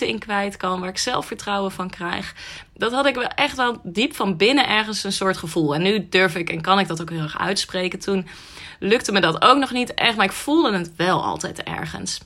in 0.00 0.18
kwijt 0.18 0.56
kan, 0.56 0.80
waar 0.80 0.88
ik 0.88 0.98
zelfvertrouwen 0.98 1.72
van 1.72 1.90
krijg. 1.90 2.34
Dat 2.74 2.92
had 2.92 3.06
ik 3.06 3.14
wel 3.14 3.28
echt 3.28 3.56
wel 3.56 3.80
diep 3.82 4.14
van 4.14 4.36
binnen 4.36 4.68
ergens 4.68 5.04
een 5.04 5.12
soort 5.12 5.36
gevoel. 5.36 5.74
En 5.74 5.82
nu 5.82 6.08
durf 6.08 6.36
ik 6.36 6.50
en 6.50 6.60
kan 6.60 6.78
ik 6.78 6.88
dat 6.88 7.00
ook 7.00 7.10
heel 7.10 7.22
erg 7.22 7.38
uitspreken. 7.38 7.98
Toen 7.98 8.26
lukte 8.78 9.12
me 9.12 9.20
dat 9.20 9.42
ook 9.42 9.58
nog 9.58 9.72
niet 9.72 9.94
echt, 9.94 10.16
maar 10.16 10.26
ik 10.26 10.32
voelde 10.32 10.78
het 10.78 10.96
wel 10.96 11.24
altijd 11.24 11.62
ergens. 11.62 12.20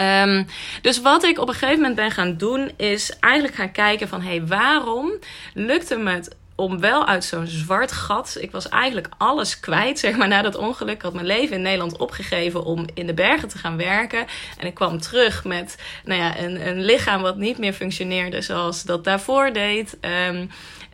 Um, 0.00 0.46
dus 0.82 1.00
wat 1.00 1.24
ik 1.24 1.38
op 1.38 1.48
een 1.48 1.54
gegeven 1.54 1.76
moment 1.76 1.96
ben 1.96 2.10
gaan 2.10 2.36
doen, 2.36 2.70
is 2.76 3.18
eigenlijk 3.18 3.54
gaan 3.54 3.72
kijken 3.72 4.08
van 4.08 4.22
hé, 4.22 4.28
hey, 4.28 4.46
waarom 4.46 5.12
lukte 5.54 5.96
me 5.96 6.10
het 6.10 6.36
om 6.60 6.80
wel 6.80 7.06
uit 7.06 7.24
zo'n 7.24 7.46
zwart 7.46 7.92
gat. 7.92 8.36
Ik 8.40 8.50
was 8.50 8.68
eigenlijk 8.68 9.08
alles 9.18 9.60
kwijt, 9.60 9.98
zeg 9.98 10.16
maar, 10.16 10.28
na 10.28 10.42
dat 10.42 10.56
ongeluk. 10.56 10.94
Ik 10.94 11.02
had 11.02 11.14
mijn 11.14 11.26
leven 11.26 11.56
in 11.56 11.62
Nederland 11.62 11.96
opgegeven 11.96 12.64
om 12.64 12.86
in 12.94 13.06
de 13.06 13.14
bergen 13.14 13.48
te 13.48 13.58
gaan 13.58 13.76
werken. 13.76 14.26
En 14.58 14.66
ik 14.66 14.74
kwam 14.74 15.00
terug 15.00 15.44
met 15.44 15.76
nou 16.04 16.20
ja, 16.20 16.38
een, 16.38 16.68
een 16.68 16.84
lichaam 16.84 17.22
wat 17.22 17.36
niet 17.36 17.58
meer 17.58 17.72
functioneerde 17.72 18.40
zoals 18.40 18.82
dat 18.82 19.04
daarvoor 19.04 19.52
deed. 19.52 19.98
Um, 20.28 20.50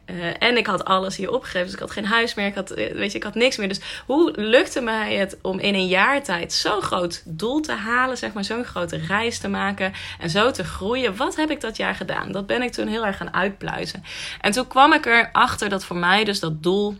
uh, 0.06 0.42
en 0.42 0.56
ik 0.56 0.66
had 0.66 0.84
alles 0.84 1.16
hier 1.16 1.32
opgegeven. 1.32 1.64
Dus 1.64 1.74
ik 1.74 1.80
had 1.80 1.90
geen 1.90 2.06
huis 2.06 2.34
meer. 2.34 2.46
Ik 2.46 2.54
had, 2.54 2.70
eh, 2.70 2.94
weet 2.94 3.12
je, 3.12 3.18
ik 3.18 3.24
had 3.24 3.34
niks 3.34 3.56
meer. 3.56 3.68
Dus 3.68 3.80
hoe 4.06 4.32
lukte 4.40 4.80
mij 4.80 5.14
het 5.14 5.36
om 5.42 5.58
in 5.58 5.74
een 5.74 5.86
jaar 5.86 6.22
tijd 6.22 6.52
zo'n 6.52 6.82
groot 6.82 7.22
doel 7.24 7.60
te 7.60 7.72
halen? 7.72 8.16
Zeg 8.16 8.32
maar, 8.32 8.44
zo'n 8.44 8.64
grote 8.64 8.96
reis 8.96 9.38
te 9.38 9.48
maken. 9.48 9.92
En 10.20 10.30
zo 10.30 10.50
te 10.50 10.64
groeien. 10.64 11.16
Wat 11.16 11.36
heb 11.36 11.50
ik 11.50 11.60
dat 11.60 11.76
jaar 11.76 11.94
gedaan? 11.94 12.32
Dat 12.32 12.46
ben 12.46 12.62
ik 12.62 12.72
toen 12.72 12.86
heel 12.86 13.06
erg 13.06 13.16
gaan 13.16 13.34
uitpluizen. 13.34 14.04
En 14.40 14.52
toen 14.52 14.66
kwam 14.66 14.92
ik 14.92 15.06
erachter 15.06 15.68
dat 15.68 15.84
voor 15.84 15.96
mij 15.96 16.24
dus 16.24 16.40
dat 16.40 16.62
doel 16.62 16.96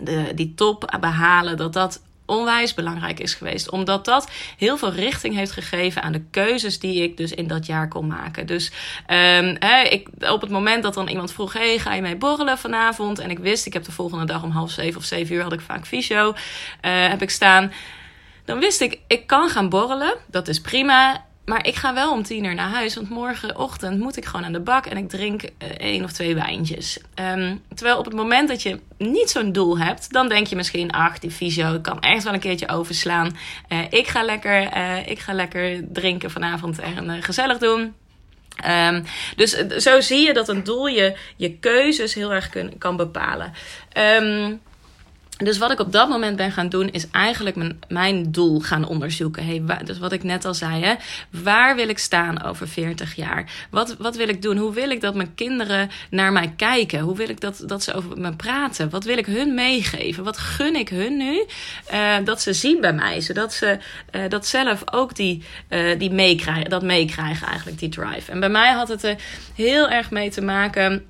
de, 0.00 0.32
die 0.34 0.54
top 0.54 0.96
behalen, 1.00 1.56
dat 1.56 1.72
dat 1.72 2.00
onwijs 2.28 2.74
belangrijk 2.74 3.20
is 3.20 3.34
geweest. 3.34 3.70
Omdat 3.70 4.04
dat 4.04 4.30
heel 4.56 4.76
veel 4.76 4.92
richting 4.92 5.34
heeft 5.34 5.52
gegeven 5.52 6.02
aan 6.02 6.12
de 6.12 6.24
keuzes 6.30 6.78
die 6.78 7.02
ik 7.02 7.16
dus 7.16 7.32
in 7.32 7.46
dat 7.46 7.66
jaar 7.66 7.88
kon 7.88 8.06
maken. 8.06 8.46
Dus 8.46 8.72
um, 9.10 9.56
ik, 9.90 10.08
op 10.20 10.40
het 10.40 10.50
moment 10.50 10.82
dat 10.82 10.94
dan 10.94 11.08
iemand 11.08 11.32
vroeg: 11.32 11.52
hey, 11.52 11.78
ga 11.78 11.94
je 11.94 12.02
mee 12.02 12.16
borrelen 12.16 12.58
vanavond? 12.58 13.18
En 13.18 13.30
ik 13.30 13.38
wist, 13.38 13.66
ik 13.66 13.72
heb 13.72 13.84
de 13.84 13.92
volgende 13.92 14.24
dag 14.24 14.42
om 14.42 14.50
half 14.50 14.70
zeven 14.70 15.00
of 15.00 15.04
zeven 15.04 15.34
uur 15.34 15.42
had 15.42 15.52
ik 15.52 15.60
vaak 15.60 15.86
fysio. 15.86 16.28
Uh, 16.28 16.34
heb 17.08 17.22
ik 17.22 17.30
staan. 17.30 17.72
Dan 18.44 18.58
wist 18.58 18.80
ik, 18.80 18.98
ik 19.06 19.26
kan 19.26 19.48
gaan 19.48 19.68
borrelen. 19.68 20.14
Dat 20.26 20.48
is 20.48 20.60
prima. 20.60 21.26
Maar 21.48 21.66
ik 21.66 21.74
ga 21.74 21.94
wel 21.94 22.12
om 22.12 22.22
tien 22.22 22.44
uur 22.44 22.54
naar 22.54 22.68
huis, 22.68 22.94
want 22.94 23.08
morgenochtend 23.08 24.00
moet 24.00 24.16
ik 24.16 24.24
gewoon 24.24 24.44
aan 24.44 24.52
de 24.52 24.60
bak 24.60 24.86
en 24.86 24.96
ik 24.96 25.08
drink 25.08 25.42
uh, 25.42 25.48
één 25.78 26.04
of 26.04 26.12
twee 26.12 26.34
wijntjes. 26.34 26.98
Um, 27.14 27.62
terwijl 27.74 27.98
op 27.98 28.04
het 28.04 28.14
moment 28.14 28.48
dat 28.48 28.62
je 28.62 28.80
niet 28.98 29.30
zo'n 29.30 29.52
doel 29.52 29.78
hebt, 29.78 30.12
dan 30.12 30.28
denk 30.28 30.46
je 30.46 30.56
misschien, 30.56 30.90
ach, 30.90 31.18
die 31.18 31.30
fysio 31.30 31.78
kan 31.80 32.00
echt 32.00 32.24
wel 32.24 32.32
een 32.32 32.40
keertje 32.40 32.68
overslaan. 32.68 33.36
Uh, 33.68 33.78
ik, 33.90 34.06
ga 34.06 34.22
lekker, 34.22 34.76
uh, 34.76 35.06
ik 35.06 35.18
ga 35.18 35.32
lekker 35.32 35.92
drinken 35.92 36.30
vanavond 36.30 36.78
en 36.78 37.22
gezellig 37.22 37.58
doen. 37.58 37.94
Um, 38.66 39.04
dus 39.36 39.50
zo 39.76 40.00
zie 40.00 40.26
je 40.26 40.32
dat 40.32 40.48
een 40.48 40.64
doel 40.64 40.86
je, 40.86 41.16
je 41.36 41.58
keuzes 41.58 42.14
heel 42.14 42.32
erg 42.32 42.50
kan 42.78 42.96
bepalen. 42.96 43.52
Um, 44.22 44.60
dus 45.38 45.58
wat 45.58 45.70
ik 45.70 45.80
op 45.80 45.92
dat 45.92 46.08
moment 46.08 46.36
ben 46.36 46.52
gaan 46.52 46.68
doen, 46.68 46.90
is 46.90 47.10
eigenlijk 47.10 47.56
mijn, 47.56 47.78
mijn 47.88 48.32
doel 48.32 48.60
gaan 48.60 48.86
onderzoeken. 48.86 49.44
Hey, 49.44 49.62
dus 49.84 49.98
wat 49.98 50.12
ik 50.12 50.22
net 50.22 50.44
al 50.44 50.54
zei, 50.54 50.84
hè, 50.84 50.94
waar 51.30 51.76
wil 51.76 51.88
ik 51.88 51.98
staan 51.98 52.42
over 52.42 52.68
40 52.68 53.14
jaar? 53.14 53.66
Wat, 53.70 53.96
wat 53.98 54.16
wil 54.16 54.28
ik 54.28 54.42
doen? 54.42 54.56
Hoe 54.56 54.72
wil 54.72 54.90
ik 54.90 55.00
dat 55.00 55.14
mijn 55.14 55.34
kinderen 55.34 55.90
naar 56.10 56.32
mij 56.32 56.52
kijken? 56.56 57.00
Hoe 57.00 57.16
wil 57.16 57.28
ik 57.28 57.40
dat, 57.40 57.62
dat 57.66 57.82
ze 57.82 57.94
over 57.94 58.18
me 58.18 58.32
praten? 58.36 58.90
Wat 58.90 59.04
wil 59.04 59.18
ik 59.18 59.26
hun 59.26 59.54
meegeven? 59.54 60.24
Wat 60.24 60.38
gun 60.38 60.76
ik 60.76 60.88
hun 60.88 61.16
nu? 61.16 61.44
Uh, 61.92 62.16
dat 62.24 62.42
ze 62.42 62.52
zien 62.52 62.80
bij 62.80 62.92
mij, 62.92 63.20
zodat 63.20 63.52
ze 63.52 63.78
uh, 64.12 64.22
dat 64.28 64.46
zelf 64.46 64.82
ook 64.92 65.14
die, 65.14 65.42
uh, 65.68 65.98
die 65.98 66.10
meekrijgen, 66.10 66.70
dat 66.70 66.82
meekrijgen 66.82 67.46
eigenlijk, 67.46 67.78
die 67.78 67.88
drive. 67.88 68.30
En 68.32 68.40
bij 68.40 68.48
mij 68.48 68.72
had 68.72 68.88
het 68.88 69.02
er 69.02 69.16
heel 69.54 69.88
erg 69.88 70.10
mee 70.10 70.30
te 70.30 70.40
maken. 70.40 71.06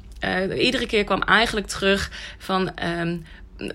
iedere 0.58 0.86
keer 0.86 1.04
kwam 1.04 1.22
eigenlijk 1.22 1.66
terug 1.66 2.10
van. 2.38 2.70
Um, 3.00 3.24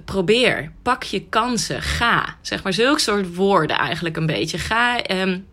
probeer, 0.05 0.71
pak 0.81 1.03
je 1.03 1.25
kansen, 1.29 1.81
ga. 1.81 2.37
Zeg 2.41 2.63
maar 2.63 2.73
zulke 2.73 2.99
soort 2.99 3.35
woorden 3.35 3.77
eigenlijk 3.77 4.17
een 4.17 4.25
beetje. 4.25 4.57
Ga 4.57 5.09
um, 5.11 5.45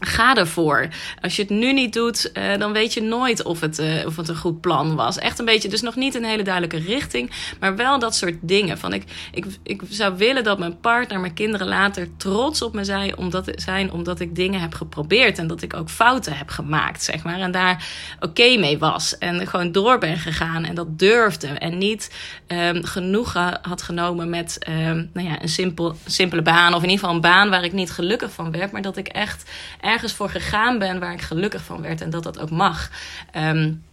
Ga 0.00 0.36
ervoor. 0.36 0.88
Als 1.20 1.36
je 1.36 1.42
het 1.42 1.50
nu 1.50 1.72
niet 1.72 1.92
doet, 1.92 2.30
uh, 2.34 2.56
dan 2.58 2.72
weet 2.72 2.94
je 2.94 3.02
nooit 3.02 3.42
of 3.42 3.60
het, 3.60 3.78
uh, 3.78 4.06
of 4.06 4.16
het 4.16 4.28
een 4.28 4.36
goed 4.36 4.60
plan 4.60 4.94
was. 4.94 5.18
Echt 5.18 5.38
een 5.38 5.44
beetje, 5.44 5.68
dus 5.68 5.80
nog 5.80 5.96
niet 5.96 6.14
een 6.14 6.24
hele 6.24 6.42
duidelijke 6.42 6.78
richting, 6.78 7.30
maar 7.60 7.76
wel 7.76 7.98
dat 7.98 8.14
soort 8.14 8.36
dingen. 8.40 8.78
Van 8.78 8.92
ik, 8.92 9.04
ik, 9.32 9.46
ik 9.62 9.82
zou 9.88 10.16
willen 10.16 10.44
dat 10.44 10.58
mijn 10.58 10.80
partner, 10.80 11.20
mijn 11.20 11.34
kinderen 11.34 11.66
later 11.66 12.08
trots 12.16 12.62
op 12.62 12.74
me 12.74 12.84
zijn 12.84 13.16
omdat, 13.16 13.50
zijn, 13.54 13.92
omdat 13.92 14.20
ik 14.20 14.34
dingen 14.34 14.60
heb 14.60 14.74
geprobeerd 14.74 15.38
en 15.38 15.46
dat 15.46 15.62
ik 15.62 15.74
ook 15.74 15.90
fouten 15.90 16.36
heb 16.36 16.48
gemaakt, 16.48 17.02
zeg 17.02 17.22
maar. 17.22 17.40
En 17.40 17.50
daar 17.50 17.86
oké 18.20 18.56
mee 18.56 18.78
was 18.78 19.18
en 19.18 19.46
gewoon 19.46 19.72
door 19.72 19.98
ben 19.98 20.18
gegaan 20.18 20.64
en 20.64 20.74
dat 20.74 20.98
durfde. 20.98 21.46
En 21.46 21.78
niet 21.78 22.14
um, 22.46 22.84
genoegen 22.84 23.58
had 23.62 23.82
genomen 23.82 24.30
met 24.30 24.58
um, 24.68 25.10
nou 25.12 25.28
ja, 25.28 25.42
een 25.42 25.48
simpel, 25.48 25.96
simpele 26.06 26.42
baan 26.42 26.74
of 26.74 26.82
in 26.82 26.88
ieder 26.88 26.98
geval 26.98 27.14
een 27.14 27.20
baan 27.20 27.50
waar 27.50 27.64
ik 27.64 27.72
niet 27.72 27.90
gelukkig 27.90 28.32
van 28.32 28.50
werd, 28.50 28.72
maar 28.72 28.82
dat 28.82 28.96
ik 28.96 29.08
echt 29.08 29.50
ergens 29.88 30.12
voor 30.12 30.28
gegaan 30.28 30.78
ben 30.78 30.98
waar 30.98 31.12
ik 31.12 31.20
gelukkig 31.20 31.62
van 31.62 31.82
werd 31.82 32.00
en 32.00 32.10
dat 32.10 32.22
dat 32.22 32.38
ook 32.38 32.50
mag. 32.50 32.90
Um, 33.36 33.84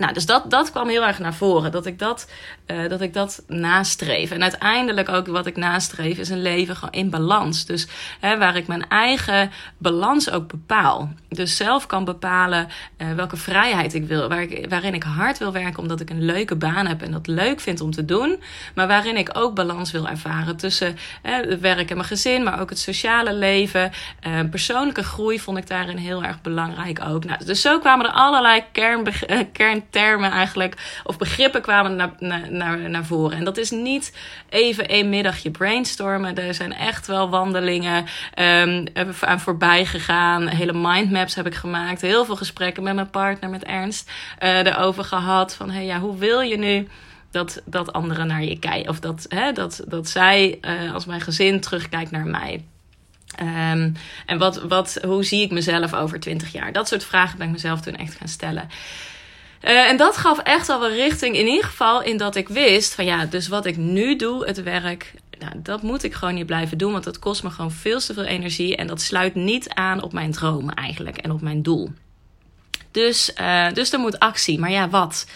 nou, 0.00 0.12
dus 0.12 0.26
dat, 0.26 0.50
dat 0.50 0.70
kwam 0.70 0.88
heel 0.88 1.06
erg 1.06 1.18
naar 1.18 1.34
voren. 1.34 1.72
Dat 1.72 1.86
ik 1.86 1.98
dat, 1.98 2.30
uh, 2.66 2.88
dat 2.88 3.00
ik 3.00 3.14
dat 3.14 3.42
nastreef. 3.46 4.30
En 4.30 4.42
uiteindelijk 4.42 5.08
ook 5.08 5.26
wat 5.26 5.46
ik 5.46 5.56
nastreef 5.56 6.18
is 6.18 6.28
een 6.28 6.42
leven 6.42 6.76
in 6.90 7.10
balans. 7.10 7.64
Dus 7.64 7.86
hè, 8.20 8.38
waar 8.38 8.56
ik 8.56 8.66
mijn 8.66 8.88
eigen 8.88 9.50
balans 9.78 10.30
ook 10.30 10.48
bepaal. 10.48 11.12
Dus 11.28 11.56
zelf 11.56 11.86
kan 11.86 12.04
bepalen 12.04 12.68
uh, 12.98 13.12
welke 13.12 13.36
vrijheid 13.36 13.94
ik 13.94 14.06
wil. 14.06 14.28
Waar 14.28 14.42
ik, 14.42 14.66
waarin 14.68 14.94
ik 14.94 15.02
hard 15.02 15.38
wil 15.38 15.52
werken 15.52 15.78
omdat 15.78 16.00
ik 16.00 16.10
een 16.10 16.24
leuke 16.24 16.56
baan 16.56 16.86
heb 16.86 17.02
en 17.02 17.10
dat 17.10 17.26
leuk 17.26 17.60
vind 17.60 17.80
om 17.80 17.90
te 17.90 18.04
doen. 18.04 18.42
Maar 18.74 18.86
waarin 18.86 19.16
ik 19.16 19.30
ook 19.32 19.54
balans 19.54 19.90
wil 19.90 20.08
ervaren 20.08 20.56
tussen 20.56 20.96
hè, 21.22 21.32
het 21.32 21.60
werk 21.60 21.90
en 21.90 21.96
mijn 21.96 22.08
gezin, 22.08 22.42
maar 22.42 22.60
ook 22.60 22.70
het 22.70 22.78
sociale 22.78 23.34
leven. 23.34 23.92
Uh, 24.26 24.40
persoonlijke 24.50 25.02
groei 25.02 25.40
vond 25.40 25.58
ik 25.58 25.68
daarin 25.68 25.96
heel 25.96 26.22
erg 26.22 26.40
belangrijk 26.40 27.00
ook. 27.08 27.24
Nou, 27.24 27.44
dus 27.44 27.60
zo 27.60 27.78
kwamen 27.78 28.06
er 28.06 28.12
allerlei 28.12 28.64
kern, 28.72 29.06
kern 29.52 29.89
termen 29.90 30.30
eigenlijk, 30.30 31.00
of 31.04 31.18
begrippen 31.18 31.62
kwamen 31.62 31.96
naar, 31.96 32.12
naar, 32.50 32.90
naar, 32.90 33.04
voren. 33.04 33.38
En 33.38 33.44
dat 33.44 33.56
is 33.56 33.70
niet 33.70 34.12
even 34.48 34.94
een 34.94 35.08
middagje 35.08 35.50
brainstormen. 35.50 36.36
Er 36.36 36.54
zijn 36.54 36.72
echt 36.72 37.06
wel 37.06 37.30
wandelingen 37.30 38.06
um, 38.38 38.86
aan 39.20 39.40
voorbij 39.40 39.84
gegaan. 39.84 40.46
Hele 40.46 40.72
mindmaps 40.72 41.34
heb 41.34 41.46
ik 41.46 41.54
gemaakt. 41.54 42.00
Heel 42.00 42.24
veel 42.24 42.36
gesprekken 42.36 42.82
met 42.82 42.94
mijn 42.94 43.10
partner, 43.10 43.50
met 43.50 43.64
Ernst, 43.64 44.10
uh, 44.42 44.58
erover 44.58 45.04
gehad. 45.04 45.54
Van 45.54 45.70
hey, 45.70 45.84
ja, 45.84 45.98
hoe 45.98 46.18
wil 46.18 46.40
je 46.40 46.58
nu 46.58 46.88
dat, 47.30 47.62
dat 47.64 47.92
anderen 47.92 48.26
naar 48.26 48.44
je 48.44 48.58
kijken? 48.58 48.90
Of 48.90 49.00
dat, 49.00 49.26
hè, 49.28 49.52
dat, 49.52 49.82
dat 49.86 50.08
zij 50.08 50.58
uh, 50.60 50.94
als 50.94 51.04
mijn 51.04 51.20
gezin 51.20 51.60
terugkijkt 51.60 52.10
naar 52.10 52.26
mij. 52.26 52.64
Um, 53.42 53.94
en 54.26 54.38
wat, 54.38 54.62
wat, 54.62 54.98
hoe 55.02 55.24
zie 55.24 55.42
ik 55.42 55.50
mezelf 55.50 55.94
over 55.94 56.20
twintig 56.20 56.52
jaar? 56.52 56.72
Dat 56.72 56.88
soort 56.88 57.04
vragen 57.04 57.38
ben 57.38 57.46
ik 57.46 57.52
mezelf 57.52 57.80
toen 57.80 57.96
echt 57.96 58.14
gaan 58.14 58.28
stellen. 58.28 58.68
Uh, 59.62 59.88
en 59.88 59.96
dat 59.96 60.16
gaf 60.16 60.38
echt 60.38 60.68
al 60.68 60.80
wel 60.80 60.90
richting, 60.92 61.36
in 61.36 61.46
ieder 61.46 61.64
geval 61.64 62.02
in 62.02 62.16
dat 62.16 62.36
ik 62.36 62.48
wist 62.48 62.94
van 62.94 63.04
ja, 63.04 63.24
dus 63.26 63.48
wat 63.48 63.66
ik 63.66 63.76
nu 63.76 64.16
doe, 64.16 64.46
het 64.46 64.62
werk, 64.62 65.14
nou, 65.38 65.52
dat 65.56 65.82
moet 65.82 66.02
ik 66.02 66.14
gewoon 66.14 66.34
niet 66.34 66.46
blijven 66.46 66.78
doen, 66.78 66.92
want 66.92 67.04
dat 67.04 67.18
kost 67.18 67.42
me 67.42 67.50
gewoon 67.50 67.70
veel 67.70 68.00
te 68.00 68.14
veel 68.14 68.24
energie 68.24 68.76
en 68.76 68.86
dat 68.86 69.00
sluit 69.00 69.34
niet 69.34 69.68
aan 69.68 70.02
op 70.02 70.12
mijn 70.12 70.32
dromen 70.32 70.74
eigenlijk 70.74 71.16
en 71.16 71.30
op 71.30 71.40
mijn 71.40 71.62
doel. 71.62 71.90
Dus, 72.90 73.32
uh, 73.40 73.72
dus 73.72 73.92
er 73.92 73.98
moet 73.98 74.18
actie, 74.18 74.58
maar 74.58 74.70
ja, 74.70 74.88
wat? 74.88 75.26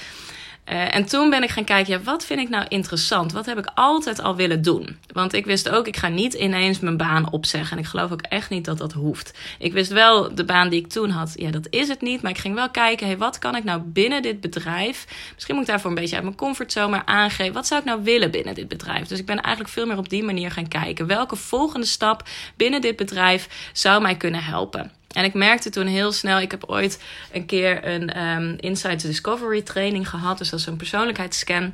Uh, 0.68 0.94
en 0.94 1.04
toen 1.04 1.30
ben 1.30 1.42
ik 1.42 1.50
gaan 1.50 1.64
kijken, 1.64 1.92
ja, 1.92 2.02
wat 2.02 2.24
vind 2.24 2.40
ik 2.40 2.48
nou 2.48 2.64
interessant? 2.68 3.32
Wat 3.32 3.46
heb 3.46 3.58
ik 3.58 3.70
altijd 3.74 4.20
al 4.20 4.36
willen 4.36 4.62
doen? 4.62 4.96
Want 5.12 5.32
ik 5.32 5.44
wist 5.44 5.68
ook, 5.68 5.86
ik 5.86 5.96
ga 5.96 6.08
niet 6.08 6.34
ineens 6.34 6.80
mijn 6.80 6.96
baan 6.96 7.32
opzeggen. 7.32 7.76
En 7.76 7.82
ik 7.82 7.88
geloof 7.88 8.12
ook 8.12 8.22
echt 8.22 8.50
niet 8.50 8.64
dat 8.64 8.78
dat 8.78 8.92
hoeft. 8.92 9.38
Ik 9.58 9.72
wist 9.72 9.92
wel, 9.92 10.34
de 10.34 10.44
baan 10.44 10.68
die 10.68 10.80
ik 10.80 10.88
toen 10.88 11.10
had, 11.10 11.32
ja, 11.36 11.50
dat 11.50 11.66
is 11.70 11.88
het 11.88 12.00
niet. 12.00 12.22
Maar 12.22 12.30
ik 12.30 12.38
ging 12.38 12.54
wel 12.54 12.70
kijken, 12.70 13.06
hey, 13.06 13.18
wat 13.18 13.38
kan 13.38 13.56
ik 13.56 13.64
nou 13.64 13.80
binnen 13.80 14.22
dit 14.22 14.40
bedrijf? 14.40 15.06
Misschien 15.34 15.54
moet 15.54 15.64
ik 15.64 15.70
daarvoor 15.70 15.90
een 15.90 15.96
beetje 15.96 16.14
uit 16.14 16.24
mijn 16.24 16.36
comfortzone 16.36 16.88
maar 16.88 17.04
aangeven. 17.04 17.52
Wat 17.52 17.66
zou 17.66 17.80
ik 17.80 17.86
nou 17.86 18.02
willen 18.02 18.30
binnen 18.30 18.54
dit 18.54 18.68
bedrijf? 18.68 19.06
Dus 19.06 19.18
ik 19.18 19.26
ben 19.26 19.40
eigenlijk 19.40 19.74
veel 19.74 19.86
meer 19.86 19.98
op 19.98 20.08
die 20.08 20.22
manier 20.22 20.50
gaan 20.50 20.68
kijken. 20.68 21.06
Welke 21.06 21.36
volgende 21.36 21.86
stap 21.86 22.28
binnen 22.56 22.80
dit 22.80 22.96
bedrijf 22.96 23.70
zou 23.72 24.02
mij 24.02 24.16
kunnen 24.16 24.44
helpen? 24.44 24.92
En 25.14 25.24
ik 25.24 25.34
merkte 25.34 25.70
toen 25.70 25.86
heel 25.86 26.12
snel, 26.12 26.40
ik 26.40 26.50
heb 26.50 26.64
ooit 26.66 27.02
een 27.32 27.46
keer 27.46 27.86
een 27.86 28.22
um, 28.22 28.56
Insight 28.60 29.02
Discovery 29.02 29.62
training 29.62 30.08
gehad. 30.08 30.38
Dus 30.38 30.50
dat 30.50 30.60
is 30.60 30.66
een 30.66 30.76
persoonlijkheidsscan. 30.76 31.72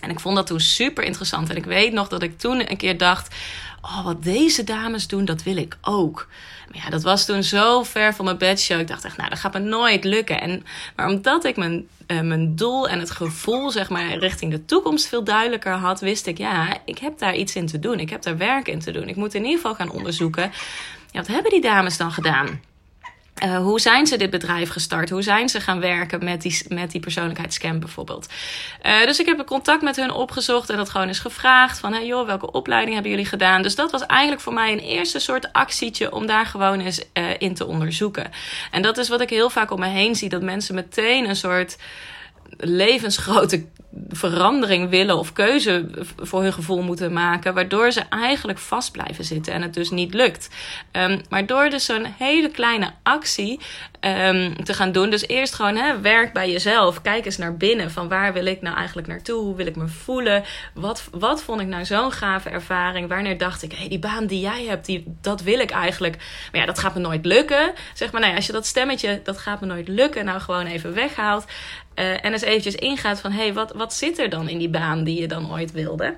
En 0.00 0.10
ik 0.10 0.20
vond 0.20 0.36
dat 0.36 0.46
toen 0.46 0.60
super 0.60 1.04
interessant. 1.04 1.50
En 1.50 1.56
ik 1.56 1.64
weet 1.64 1.92
nog 1.92 2.08
dat 2.08 2.22
ik 2.22 2.38
toen 2.38 2.70
een 2.70 2.76
keer 2.76 2.98
dacht: 2.98 3.34
Oh, 3.82 4.04
wat 4.04 4.22
deze 4.22 4.64
dames 4.64 5.06
doen, 5.06 5.24
dat 5.24 5.42
wil 5.42 5.56
ik 5.56 5.76
ook. 5.80 6.28
Maar 6.68 6.82
ja, 6.84 6.90
dat 6.90 7.02
was 7.02 7.26
toen 7.26 7.42
zo 7.42 7.82
ver 7.82 8.14
van 8.14 8.24
mijn 8.24 8.38
bedshow. 8.38 8.80
Ik 8.80 8.88
dacht 8.88 9.04
echt, 9.04 9.16
nou, 9.16 9.28
dat 9.28 9.38
gaat 9.38 9.52
me 9.52 9.58
nooit 9.58 10.04
lukken. 10.04 10.40
En, 10.40 10.64
maar 10.96 11.08
omdat 11.08 11.44
ik 11.44 11.56
mijn, 11.56 11.88
uh, 12.06 12.20
mijn 12.20 12.56
doel 12.56 12.88
en 12.88 12.98
het 12.98 13.10
gevoel, 13.10 13.70
zeg 13.70 13.88
maar, 13.88 14.18
richting 14.18 14.52
de 14.52 14.64
toekomst 14.64 15.06
veel 15.06 15.24
duidelijker 15.24 15.72
had, 15.72 16.00
wist 16.00 16.26
ik, 16.26 16.38
ja, 16.38 16.78
ik 16.84 16.98
heb 16.98 17.18
daar 17.18 17.34
iets 17.34 17.56
in 17.56 17.66
te 17.66 17.78
doen. 17.78 18.00
Ik 18.00 18.10
heb 18.10 18.22
daar 18.22 18.36
werk 18.36 18.68
in 18.68 18.80
te 18.80 18.90
doen. 18.90 19.08
Ik 19.08 19.16
moet 19.16 19.34
in 19.34 19.44
ieder 19.44 19.56
geval 19.56 19.74
gaan 19.74 19.90
onderzoeken. 19.90 20.52
Ja, 21.10 21.18
wat 21.18 21.26
hebben 21.26 21.50
die 21.50 21.60
dames 21.60 21.96
dan 21.96 22.12
gedaan? 22.12 22.60
Uh, 23.44 23.56
hoe 23.56 23.80
zijn 23.80 24.06
ze 24.06 24.16
dit 24.16 24.30
bedrijf 24.30 24.70
gestart? 24.70 25.10
Hoe 25.10 25.22
zijn 25.22 25.48
ze 25.48 25.60
gaan 25.60 25.80
werken 25.80 26.24
met 26.24 26.42
die, 26.42 26.62
met 26.68 26.90
die 26.90 27.00
persoonlijkheidsscan 27.00 27.78
bijvoorbeeld? 27.78 28.26
Uh, 28.86 29.04
dus 29.04 29.20
ik 29.20 29.26
heb 29.26 29.38
een 29.38 29.44
contact 29.44 29.82
met 29.82 29.96
hun 29.96 30.10
opgezocht 30.10 30.70
en 30.70 30.76
dat 30.76 30.90
gewoon 30.90 31.06
eens 31.06 31.18
gevraagd 31.18 31.78
van... 31.78 31.92
Hey, 31.92 32.06
joh, 32.06 32.26
welke 32.26 32.50
opleiding 32.50 32.92
hebben 32.92 33.10
jullie 33.10 33.26
gedaan? 33.26 33.62
Dus 33.62 33.74
dat 33.74 33.90
was 33.90 34.06
eigenlijk 34.06 34.40
voor 34.40 34.52
mij 34.52 34.72
een 34.72 34.78
eerste 34.78 35.18
soort 35.18 35.52
actietje 35.52 36.12
om 36.12 36.26
daar 36.26 36.46
gewoon 36.46 36.80
eens 36.80 37.02
uh, 37.14 37.24
in 37.38 37.54
te 37.54 37.66
onderzoeken. 37.66 38.30
En 38.70 38.82
dat 38.82 38.98
is 38.98 39.08
wat 39.08 39.20
ik 39.20 39.30
heel 39.30 39.50
vaak 39.50 39.70
om 39.70 39.80
me 39.80 39.86
heen 39.86 40.14
zie, 40.14 40.28
dat 40.28 40.42
mensen 40.42 40.74
meteen 40.74 41.28
een 41.28 41.36
soort 41.36 41.76
levensgrote 42.56 43.66
verandering 44.08 44.90
willen 44.90 45.18
of 45.18 45.32
keuze 45.32 45.88
voor 46.16 46.42
hun 46.42 46.52
gevoel 46.52 46.82
moeten 46.82 47.12
maken, 47.12 47.54
waardoor 47.54 47.92
ze 47.92 48.02
eigenlijk 48.10 48.58
vast 48.58 48.92
blijven 48.92 49.24
zitten 49.24 49.52
en 49.52 49.62
het 49.62 49.74
dus 49.74 49.90
niet 49.90 50.14
lukt. 50.14 50.48
Um, 50.92 51.20
maar 51.28 51.46
door 51.46 51.70
dus 51.70 51.84
zo'n 51.84 52.06
hele 52.18 52.50
kleine 52.50 52.90
actie 53.02 53.60
um, 54.00 54.64
te 54.64 54.74
gaan 54.74 54.92
doen, 54.92 55.10
dus 55.10 55.28
eerst 55.28 55.54
gewoon 55.54 55.76
hè, 55.76 56.00
werk 56.00 56.32
bij 56.32 56.50
jezelf, 56.50 57.02
kijk 57.02 57.24
eens 57.24 57.36
naar 57.36 57.56
binnen 57.56 57.90
van 57.90 58.08
waar 58.08 58.32
wil 58.32 58.46
ik 58.46 58.62
nou 58.62 58.76
eigenlijk 58.76 59.08
naartoe, 59.08 59.40
hoe 59.40 59.56
wil 59.56 59.66
ik 59.66 59.76
me 59.76 59.88
voelen, 59.88 60.44
wat, 60.74 61.08
wat 61.10 61.42
vond 61.42 61.60
ik 61.60 61.66
nou 61.66 61.84
zo'n 61.84 62.12
gave 62.12 62.50
ervaring, 62.50 63.08
wanneer 63.08 63.38
dacht 63.38 63.62
ik, 63.62 63.72
hé, 63.72 63.78
hey, 63.78 63.88
die 63.88 63.98
baan 63.98 64.26
die 64.26 64.40
jij 64.40 64.64
hebt, 64.64 64.86
die, 64.86 65.04
dat 65.20 65.42
wil 65.42 65.58
ik 65.58 65.70
eigenlijk, 65.70 66.16
maar 66.52 66.60
ja, 66.60 66.66
dat 66.66 66.78
gaat 66.78 66.94
me 66.94 67.00
nooit 67.00 67.24
lukken. 67.24 67.72
Zeg 67.94 68.12
maar, 68.12 68.20
nee, 68.20 68.34
als 68.34 68.46
je 68.46 68.52
dat 68.52 68.66
stemmetje, 68.66 69.20
dat 69.24 69.38
gaat 69.38 69.60
me 69.60 69.66
nooit 69.66 69.88
lukken, 69.88 70.24
nou 70.24 70.40
gewoon 70.40 70.66
even 70.66 70.94
weghaalt. 70.94 71.44
Uh, 71.94 72.24
en 72.24 72.32
eens 72.32 72.42
eventjes 72.42 72.74
ingaat 72.74 73.20
van, 73.20 73.30
hé, 73.32 73.42
hey, 73.42 73.52
wat, 73.52 73.72
wat 73.72 73.94
zit 73.94 74.18
er 74.18 74.28
dan 74.28 74.48
in 74.48 74.58
die 74.58 74.68
baan 74.68 75.04
die 75.04 75.20
je 75.20 75.28
dan 75.28 75.52
ooit 75.52 75.72
wilde? 75.72 76.16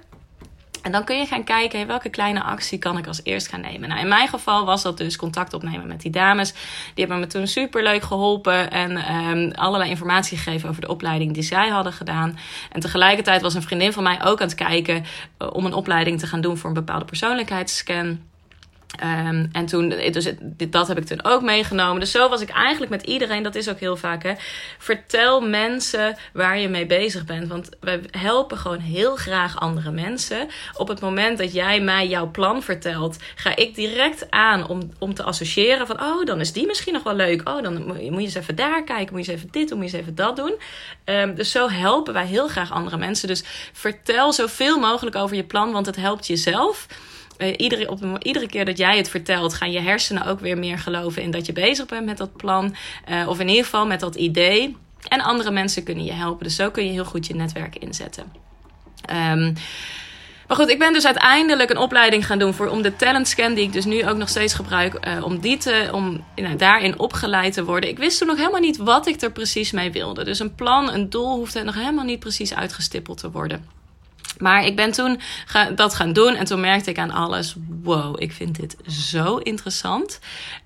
En 0.83 0.93
dan 0.93 1.05
kun 1.05 1.19
je 1.19 1.27
gaan 1.27 1.45
kijken, 1.45 1.87
welke 1.87 2.09
kleine 2.09 2.43
actie 2.43 2.79
kan 2.79 2.99
ik 2.99 3.07
als 3.07 3.21
eerst 3.23 3.49
gaan 3.49 3.61
nemen? 3.61 3.89
Nou, 3.89 4.01
in 4.01 4.09
mijn 4.09 4.29
geval 4.29 4.65
was 4.65 4.83
dat 4.83 4.99
dus 4.99 5.17
contact 5.17 5.55
opnemen 5.55 5.87
met 5.87 6.01
die 6.01 6.11
dames. 6.11 6.53
Die 6.53 7.05
hebben 7.05 7.19
me 7.19 7.27
toen 7.27 7.47
super 7.47 7.83
leuk 7.83 8.03
geholpen 8.03 8.71
en 8.71 9.15
um, 9.17 9.51
allerlei 9.53 9.91
informatie 9.91 10.39
gegeven 10.39 10.69
over 10.69 10.81
de 10.81 10.89
opleiding 10.89 11.35
die 11.35 11.43
zij 11.43 11.69
hadden 11.69 11.93
gedaan. 11.93 12.39
En 12.73 12.81
tegelijkertijd 12.81 13.43
was 13.43 13.55
een 13.55 13.63
vriendin 13.63 13.93
van 13.93 14.03
mij 14.03 14.25
ook 14.25 14.41
aan 14.41 14.47
het 14.47 14.57
kijken 14.57 15.05
uh, 15.39 15.49
om 15.53 15.67
een 15.67 15.75
opleiding 15.75 16.19
te 16.19 16.27
gaan 16.27 16.41
doen 16.41 16.57
voor 16.57 16.69
een 16.69 16.75
bepaalde 16.75 17.05
persoonlijkheidsscan. 17.05 18.30
Um, 19.03 19.49
en 19.53 19.67
toen, 19.67 19.89
dus 19.89 20.33
dat 20.71 20.89
heb 20.89 20.99
ik 20.99 21.07
toen 21.07 21.25
ook 21.25 21.43
meegenomen. 21.43 22.01
Dus 22.01 22.11
zo 22.11 22.29
was 22.29 22.41
ik 22.41 22.49
eigenlijk 22.49 22.91
met 22.91 23.03
iedereen, 23.03 23.43
dat 23.43 23.55
is 23.55 23.69
ook 23.69 23.79
heel 23.79 23.97
vaak, 23.97 24.23
hè. 24.23 24.33
Vertel 24.79 25.41
mensen 25.41 26.17
waar 26.33 26.59
je 26.59 26.69
mee 26.69 26.87
bezig 26.87 27.25
bent. 27.25 27.49
Want 27.49 27.69
wij 27.81 28.01
helpen 28.11 28.59
gewoon 28.59 28.79
heel 28.79 29.17
graag 29.17 29.61
andere 29.61 29.91
mensen. 29.91 30.49
Op 30.77 30.89
het 30.89 31.01
moment 31.01 31.39
dat 31.39 31.53
jij 31.53 31.81
mij 31.81 32.09
jouw 32.09 32.31
plan 32.31 32.63
vertelt, 32.63 33.17
ga 33.35 33.57
ik 33.57 33.75
direct 33.75 34.31
aan 34.31 34.69
om, 34.69 34.91
om 34.99 35.15
te 35.15 35.23
associëren 35.23 35.87
van, 35.87 36.03
oh, 36.03 36.25
dan 36.25 36.41
is 36.41 36.53
die 36.53 36.67
misschien 36.67 36.93
nog 36.93 37.03
wel 37.03 37.15
leuk. 37.15 37.49
Oh, 37.49 37.63
dan 37.63 37.85
moet 37.87 37.99
je 38.01 38.11
eens 38.11 38.35
even 38.35 38.57
daar 38.57 38.85
kijken, 38.85 39.15
moet 39.17 39.25
je 39.25 39.33
eens 39.33 39.41
even 39.41 39.53
dit 39.53 39.69
doen, 39.69 39.79
moet 39.79 39.91
je 39.91 39.97
eens 39.97 40.03
even 40.07 40.17
dat 40.17 40.37
doen. 40.37 40.55
Um, 41.05 41.35
dus 41.35 41.51
zo 41.51 41.69
helpen 41.69 42.13
wij 42.13 42.27
heel 42.27 42.49
graag 42.49 42.73
andere 42.73 42.97
mensen. 42.97 43.29
Dus 43.29 43.45
vertel 43.73 44.33
zoveel 44.33 44.79
mogelijk 44.79 45.17
over 45.17 45.37
je 45.37 45.45
plan, 45.45 45.73
want 45.73 45.87
het 45.87 45.97
helpt 45.97 46.27
jezelf. 46.27 46.87
Uh, 47.41 47.55
iedere, 47.57 47.91
op, 47.91 48.21
keer 48.49 48.65
dat 48.65 48.79
jij 48.79 48.97
het 48.97 49.09
vertelt, 49.09 49.55
gaan 49.55 49.73
je 49.73 49.81
hersenen 49.81 50.27
ook 50.27 50.41
weer 50.41 50.59
meer 50.59 50.79
geloven 50.79 51.23
in 51.23 51.31
dat 51.31 51.47
je 51.47 51.53
bezig 51.53 51.87
bent 51.87 52.07
met 52.07 52.19
dat 52.19 52.37
plan. 52.37 52.75
Uh, 53.11 53.29
of 53.29 53.41
in 53.41 53.49
ieder 53.49 53.65
geval 53.65 53.87
met 53.87 54.01
dat 54.01 54.15
idee. 54.15 54.77
En 55.09 55.21
andere 55.21 55.51
mensen 55.51 55.83
kunnen 55.83 56.05
je 56.05 56.13
helpen. 56.13 56.45
Dus 56.45 56.57
zo 56.57 56.71
kun 56.71 56.85
je 56.85 56.93
heel 56.93 57.05
goed 57.05 57.27
je 57.27 57.35
netwerk 57.35 57.77
inzetten. 57.77 58.33
Um, 59.11 59.55
maar 60.51 60.59
goed, 60.59 60.69
ik 60.69 60.79
ben 60.79 60.93
dus 60.93 61.07
uiteindelijk 61.07 61.71
een 61.71 61.79
opleiding 61.79 62.27
gaan 62.27 62.39
doen 62.39 62.55
voor, 62.55 62.69
om 62.69 62.83
de 62.83 62.97
talent 62.97 63.29
scan, 63.29 63.55
die 63.55 63.65
ik 63.65 63.73
dus 63.73 63.85
nu 63.85 64.09
ook 64.09 64.17
nog 64.17 64.29
steeds 64.29 64.55
gebruik, 64.55 65.07
uh, 65.07 65.25
om, 65.25 65.39
die 65.39 65.57
te, 65.57 65.89
om 65.93 66.25
nou, 66.35 66.57
daarin 66.57 66.99
opgeleid 66.99 67.53
te 67.53 67.65
worden. 67.65 67.91
Ik 67.91 67.99
wist 67.99 68.19
toen 68.19 68.27
nog 68.27 68.37
helemaal 68.37 68.61
niet 68.61 68.77
wat 68.77 69.07
ik 69.07 69.21
er 69.21 69.33
precies 69.33 69.71
mee 69.71 69.93
wilde. 69.93 70.25
Dus 70.25 70.39
een 70.39 70.55
plan, 70.55 70.93
een 70.93 71.11
doel 71.11 71.37
hoefde 71.37 71.63
nog 71.63 71.75
helemaal 71.75 72.05
niet 72.05 72.19
precies 72.19 72.55
uitgestippeld 72.55 73.19
te 73.19 73.31
worden. 73.31 73.80
Maar 74.39 74.65
ik 74.65 74.77
ben 74.77 74.91
toen 74.91 75.21
dat 75.75 75.95
gaan 75.95 76.13
doen 76.13 76.35
en 76.35 76.45
toen 76.45 76.61
merkte 76.61 76.91
ik 76.91 76.99
aan 76.99 77.11
alles: 77.11 77.55
wow, 77.83 78.23
ik 78.23 78.33
vind 78.33 78.61
dit 78.61 78.77
zo 78.89 79.37
interessant. 79.37 80.19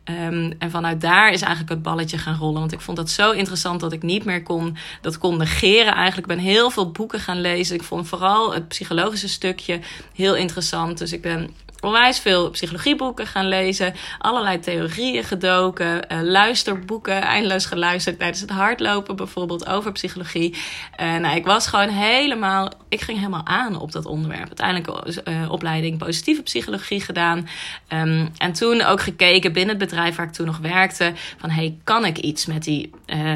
Um, 0.05 0.53
en 0.59 0.71
vanuit 0.71 1.01
daar 1.01 1.33
is 1.33 1.41
eigenlijk 1.41 1.73
het 1.73 1.83
balletje 1.83 2.19
gaan 2.19 2.39
rollen. 2.39 2.61
Want 2.61 2.73
ik 2.73 2.81
vond 2.81 2.97
dat 2.97 3.11
zo 3.11 3.31
interessant 3.31 3.81
dat 3.81 3.93
ik 3.93 4.03
niet 4.03 4.25
meer 4.25 4.43
kon, 4.43 4.77
dat 5.01 5.19
kon 5.19 5.37
negeren. 5.37 5.95
Eigenlijk 5.95 6.27
ben 6.27 6.39
heel 6.39 6.71
veel 6.71 6.91
boeken 6.91 7.21
gaan 7.21 7.41
lezen. 7.41 7.77
Ik 7.77 7.83
vond 7.83 8.09
vooral 8.09 8.55
het 8.55 8.69
psychologische 8.69 9.29
stukje 9.29 9.81
heel 10.15 10.37
interessant. 10.37 10.99
Dus 10.99 11.13
ik 11.13 11.23
ben 11.23 11.51
onwijs 11.85 12.19
veel 12.19 12.50
psychologieboeken 12.50 13.26
gaan 13.26 13.49
lezen. 13.49 13.95
Allerlei 14.19 14.59
theorieën 14.59 15.25
gedoken. 15.25 16.12
Uh, 16.12 16.19
luisterboeken, 16.23 17.23
eindeloos 17.23 17.67
geluisterd 17.67 18.19
tijdens 18.19 18.41
het 18.41 18.50
hardlopen 18.50 19.17
bijvoorbeeld 19.17 19.67
over 19.67 19.93
psychologie. 19.93 20.55
Uh, 21.00 21.17
nou, 21.17 21.37
ik 21.37 21.45
was 21.45 21.67
gewoon 21.67 21.88
helemaal, 21.88 22.71
ik 22.88 23.00
ging 23.00 23.19
helemaal 23.19 23.47
aan 23.47 23.81
op 23.81 23.93
dat 23.93 24.07
onderwerp. 24.07 24.47
Uiteindelijk 24.47 25.19
uh, 25.29 25.50
opleiding 25.50 25.99
positieve 25.99 26.43
psychologie 26.43 27.00
gedaan. 27.00 27.49
Um, 27.88 28.31
en 28.37 28.53
toen 28.53 28.83
ook 28.83 29.00
gekeken 29.00 29.53
binnen 29.53 29.79
het 29.79 29.88
bedrijf 29.88 30.17
waar 30.17 30.26
ik 30.26 30.33
toen 30.33 30.47
nog 30.47 30.59
werkte. 30.59 31.12
Van 31.38 31.50
hey, 31.50 31.79
kan 31.85 32.05
ik 32.05 32.19
iets 32.19 32.47
met, 32.47 32.64
die, 32.64 32.91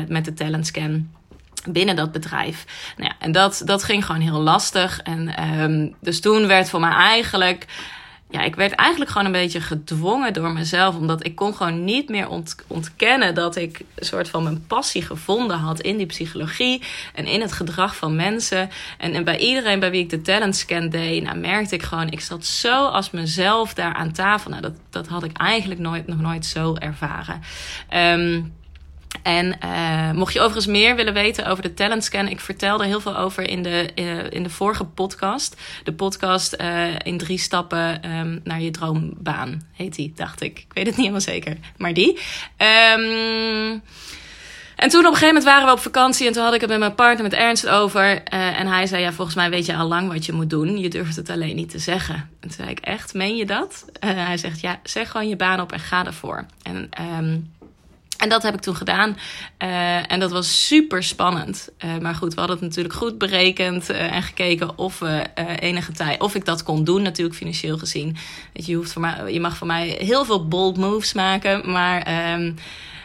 met 0.09 0.25
de 0.25 0.35
talent 0.35 0.67
scan? 0.67 1.17
binnen 1.73 1.97
dat 1.97 2.13
bedrijf. 2.13 2.65
Nou 2.97 3.11
ja, 3.11 3.17
en 3.19 3.33
dat, 3.33 3.63
dat 3.65 3.85
ging 3.85 4.05
gewoon 4.05 4.21
heel 4.21 4.41
lastig. 4.41 5.01
En 5.03 5.45
um, 5.61 5.95
dus 6.01 6.21
toen 6.21 6.47
werd 6.47 6.71
voor 6.71 6.81
mij 6.81 6.93
eigenlijk 6.93 7.67
ja, 8.31 8.43
ik 8.43 8.55
werd 8.55 8.73
eigenlijk 8.73 9.11
gewoon 9.11 9.27
een 9.27 9.33
beetje 9.33 9.61
gedwongen 9.61 10.33
door 10.33 10.51
mezelf. 10.51 10.97
Omdat 10.97 11.27
ik 11.27 11.35
kon 11.35 11.55
gewoon 11.55 11.85
niet 11.85 12.09
meer 12.09 12.29
ontkennen 12.67 13.35
dat 13.35 13.57
ik 13.57 13.81
een 13.95 14.07
soort 14.07 14.29
van 14.29 14.43
mijn 14.43 14.67
passie 14.67 15.03
gevonden 15.03 15.59
had 15.59 15.81
in 15.81 15.97
die 15.97 16.07
psychologie 16.07 16.83
en 17.15 17.27
in 17.27 17.41
het 17.41 17.53
gedrag 17.53 17.97
van 17.97 18.17
mensen. 18.17 18.71
En, 18.99 19.15
en 19.15 19.25
bij 19.25 19.39
iedereen 19.39 19.81
bij 19.81 19.91
wie 19.91 20.03
ik 20.03 20.11
de 20.11 20.23
talent 20.23 20.57
scan 20.57 20.89
deed, 20.89 21.23
nou, 21.23 21.39
merkte 21.39 21.75
ik 21.75 21.83
gewoon, 21.83 22.11
ik 22.11 22.21
zat 22.21 22.45
zo 22.45 22.87
als 22.87 23.11
mezelf 23.11 23.75
daar 23.75 23.95
aan 23.95 24.13
tafel. 24.13 24.51
Nou, 24.51 24.63
dat, 24.63 24.75
dat 24.91 25.07
had 25.07 25.25
ik 25.25 25.37
eigenlijk 25.37 25.81
nooit, 25.81 26.07
nog 26.07 26.21
nooit 26.21 26.47
zo 26.47 26.75
ervaren. 26.75 27.43
Um, 27.95 28.57
en 29.23 29.59
uh, 29.65 30.11
mocht 30.11 30.33
je 30.33 30.39
overigens 30.39 30.67
meer 30.67 30.97
willen 30.97 31.15
weten 31.15 31.47
over 31.47 31.63
de 31.63 31.75
talent 31.75 32.05
scan, 32.05 32.29
ik 32.29 32.41
vertelde 32.41 32.87
heel 32.87 33.01
veel 33.01 33.17
over 33.17 33.49
in 33.49 33.63
de, 33.63 33.89
uh, 33.95 34.31
in 34.31 34.43
de 34.43 34.51
vorige 34.51 34.85
podcast. 34.85 35.57
De 35.85 35.93
podcast 35.93 36.57
uh, 36.61 36.87
in 37.03 37.19
drie 37.19 37.39
stappen 37.39 38.11
um, 38.17 38.41
naar 38.45 38.61
je 38.61 38.71
droombaan 38.71 39.61
heet 39.73 39.95
die, 39.95 40.13
dacht 40.17 40.41
ik. 40.41 40.59
Ik 40.59 40.73
weet 40.73 40.87
het 40.87 40.97
niet 40.97 41.07
helemaal 41.07 41.21
zeker, 41.21 41.57
maar 41.77 41.95
die. 41.95 42.19
Um, 42.97 43.83
en 44.77 44.89
toen 44.89 45.07
op 45.07 45.13
een 45.13 45.19
gegeven 45.19 45.27
moment 45.27 45.45
waren 45.45 45.67
we 45.67 45.73
op 45.73 45.81
vakantie 45.81 46.27
en 46.27 46.33
toen 46.33 46.43
had 46.43 46.55
ik 46.55 46.61
het 46.61 46.71
met 46.71 46.79
mijn 46.79 46.95
partner, 46.95 47.23
met 47.23 47.33
Ernst, 47.33 47.69
over. 47.69 48.23
en 48.23 48.67
hij 48.67 48.87
zei, 48.87 49.03
ja, 49.03 49.13
volgens 49.13 49.37
mij 49.37 49.51
weet 49.51 49.67
je 49.67 49.77
al 49.77 49.89
lang 49.89 50.13
wat 50.13 50.27
je 50.27 50.33
moet 50.33 50.51
doen. 50.51 50.79
Je 50.79 50.89
durft 50.89 51.17
het 51.17 51.31
alleen 51.31 51.57
niet 51.57 51.71
te 51.71 51.79
zeggen. 51.79 52.15
En 52.15 52.29
toen 52.41 52.51
zei 52.51 52.71
ik, 52.71 52.79
echt, 52.79 53.15
meen 53.15 53.37
je 53.37 53.47
dat? 53.47 53.85
hij 54.01 54.37
zegt, 54.37 54.61
ja, 54.61 54.81
zeg 54.83 55.11
gewoon 55.11 55.29
je 55.29 55.37
baan 55.37 55.61
op 55.61 55.73
en 55.73 55.81
ga 55.81 56.07
ervoor. 56.07 56.47
En... 56.63 56.89
Um, 57.19 57.57
en 58.19 58.29
dat 58.29 58.43
heb 58.43 58.55
ik 58.55 58.61
toen 58.61 58.77
gedaan. 58.77 59.17
Uh, 59.63 60.13
en 60.13 60.21
dat 60.21 60.31
was 60.31 60.67
super 60.67 61.03
spannend. 61.03 61.69
Uh, 61.85 61.99
maar 61.99 62.15
goed, 62.15 62.35
we 62.35 62.39
hadden 62.39 62.59
het 62.59 62.67
natuurlijk 62.67 62.95
goed 62.95 63.19
berekend 63.19 63.91
uh, 63.91 64.15
en 64.15 64.23
gekeken 64.23 64.79
of 64.79 64.99
we 64.99 65.27
enige 65.59 65.93
tijd, 65.93 66.21
of 66.21 66.35
ik 66.35 66.45
dat 66.45 66.63
kon 66.63 66.85
doen, 66.85 67.03
natuurlijk 67.03 67.37
financieel 67.37 67.79
gezien. 67.79 68.17
Je, 68.53 68.75
hoeft 68.75 68.93
voor 68.93 69.03
mij, 69.03 69.33
je 69.33 69.41
mag 69.41 69.57
voor 69.57 69.67
mij 69.67 69.97
heel 70.01 70.25
veel 70.25 70.49
bold 70.49 70.77
moves 70.77 71.13
maken, 71.13 71.71
maar. 71.71 72.33
Um, 72.33 72.55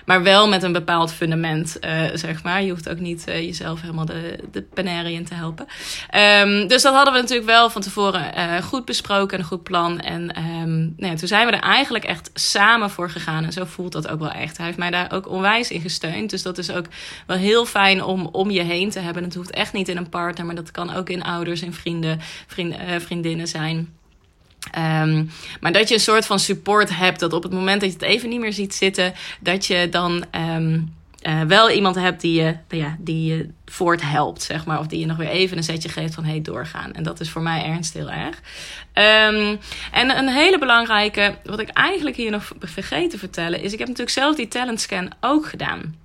maar 0.06 0.24
wel 0.24 0.48
met 0.48 0.64
een 0.64 0.72
bepaald 0.72 1.14
fundament, 1.14 1.78
uh, 1.82 2.04
zeg 2.14 2.44
maar. 2.44 2.64
Je 2.64 2.70
hoeft 2.70 2.90
ook 2.90 3.00
niet 3.00 3.26
uh, 3.28 3.40
jezelf 3.40 3.82
helemaal 3.82 4.06
de, 4.06 4.40
de 4.52 4.62
penarie 4.62 5.16
in 5.16 5.26
te 5.26 5.34
helpen. 5.34 5.68
Um, 6.16 6.68
dus 6.68 6.82
dat 6.82 6.94
hadden 6.94 7.14
we 7.14 7.20
natuurlijk 7.20 7.48
wel 7.48 7.70
van 7.70 7.82
tevoren 7.82 8.32
uh, 8.38 8.58
goed 8.58 8.86
besproken, 8.86 9.40
een 9.40 9.46
goed 9.46 9.64
plan. 9.64 10.00
En 10.00 10.38
um, 10.38 10.94
nou 10.98 11.12
ja, 11.12 11.16
toen 11.16 11.28
zijn 11.28 11.46
we 11.46 11.52
er 11.52 11.62
eigenlijk 11.62 12.04
echt 12.04 12.30
samen 12.34 12.90
voor 12.90 13.10
gegaan. 13.10 13.44
En 13.44 13.52
zo 13.52 13.66
voelt 13.66 13.92
dat 13.92 14.08
ook 14.08 14.20
wel 14.20 14.32
echt. 14.32 14.58
Hij 14.58 14.66
heeft 14.66 14.78
mij 14.78 14.92
daar 14.92 15.12
ook 15.12 15.30
onwijs 15.30 15.72
in 15.72 15.82
gesteund. 15.82 16.30
Dus 16.30 16.42
dat 16.42 16.58
is 16.58 16.72
ook 16.72 16.86
wel 17.28 17.38
heel 17.38 17.66
fijn 17.66 18.04
om 18.04 18.30
om 18.32 18.52
je 18.52 18.62
heen 18.62 18.90
te 18.90 19.00
hebben. 19.00 19.24
Het 19.24 19.36
hoeft 19.36 19.52
echt 19.52 19.74
niet 19.74 19.88
in 19.88 19.98
een 19.98 20.10
partner, 20.10 20.46
maar 20.46 20.56
dat 20.56 20.72
kan 20.72 20.96
ook 20.96 21.10
in 21.10 21.24
ouders 21.24 21.62
en 21.62 21.74
vrienden, 21.74 22.20
vriend, 22.48 22.76
vriendinnen 23.00 23.48
zijn. 23.48 23.90
Um, 24.78 25.32
maar 25.60 25.72
dat 25.72 25.88
je 25.88 25.94
een 25.94 26.00
soort 26.00 26.26
van 26.26 26.40
support 26.40 26.96
hebt. 26.96 27.20
Dat 27.20 27.34
op 27.34 27.44
het 27.44 27.52
moment 27.52 27.82
dat 27.82 27.90
je 27.90 27.96
het 27.96 28.06
even 28.06 28.30
niet 28.30 28.40
meer 28.40 28.54
ziet 28.54 28.76
zitten, 28.76 29.14
dat 29.40 29.66
je 29.66 29.88
dan 29.90 30.26
um, 30.56 30.94
uh, 31.28 31.42
wel 31.42 31.70
iemand 31.70 31.96
hebt 31.96 32.22
die 32.22 32.42
je, 32.42 32.56
nou 32.70 32.84
ja, 32.84 32.96
die 33.00 33.26
je 33.26 33.50
voorthelpt, 33.66 34.44
zeg 34.44 34.66
maar. 34.66 34.80
Of 34.80 34.88
die 34.88 35.00
je 35.00 35.06
nog 35.06 35.18
weer 35.18 35.28
even 35.28 35.58
een 35.58 35.64
zetje 35.64 35.90
geeft 35.90 36.14
van 36.14 36.26
hey, 36.26 36.42
doorgaan. 36.42 36.94
En 36.94 37.04
dat 37.04 37.20
is 37.20 37.30
voor 37.30 37.42
mij 37.42 37.64
ernst 37.64 37.94
heel 37.94 38.12
erg. 38.12 38.42
Um, 38.94 39.60
en 39.92 40.18
een 40.18 40.30
hele 40.30 40.60
belangrijke, 40.60 41.36
wat 41.44 41.60
ik 41.60 41.70
eigenlijk 41.70 42.16
hier 42.16 42.32
nog 42.32 42.52
vergeten 42.60 43.10
te 43.10 43.18
vertellen, 43.18 43.62
is 43.62 43.74
ik 43.74 43.80
heb 43.80 43.88
natuurlijk 43.88 44.18
zelf 44.18 44.36
die 44.36 44.48
talent 44.48 44.82
scan 44.82 45.12
ook 45.22 45.46
gedaan. 45.46 45.96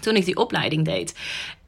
Toen 0.00 0.16
ik 0.16 0.24
die 0.24 0.36
opleiding 0.36 0.84
deed. 0.84 1.14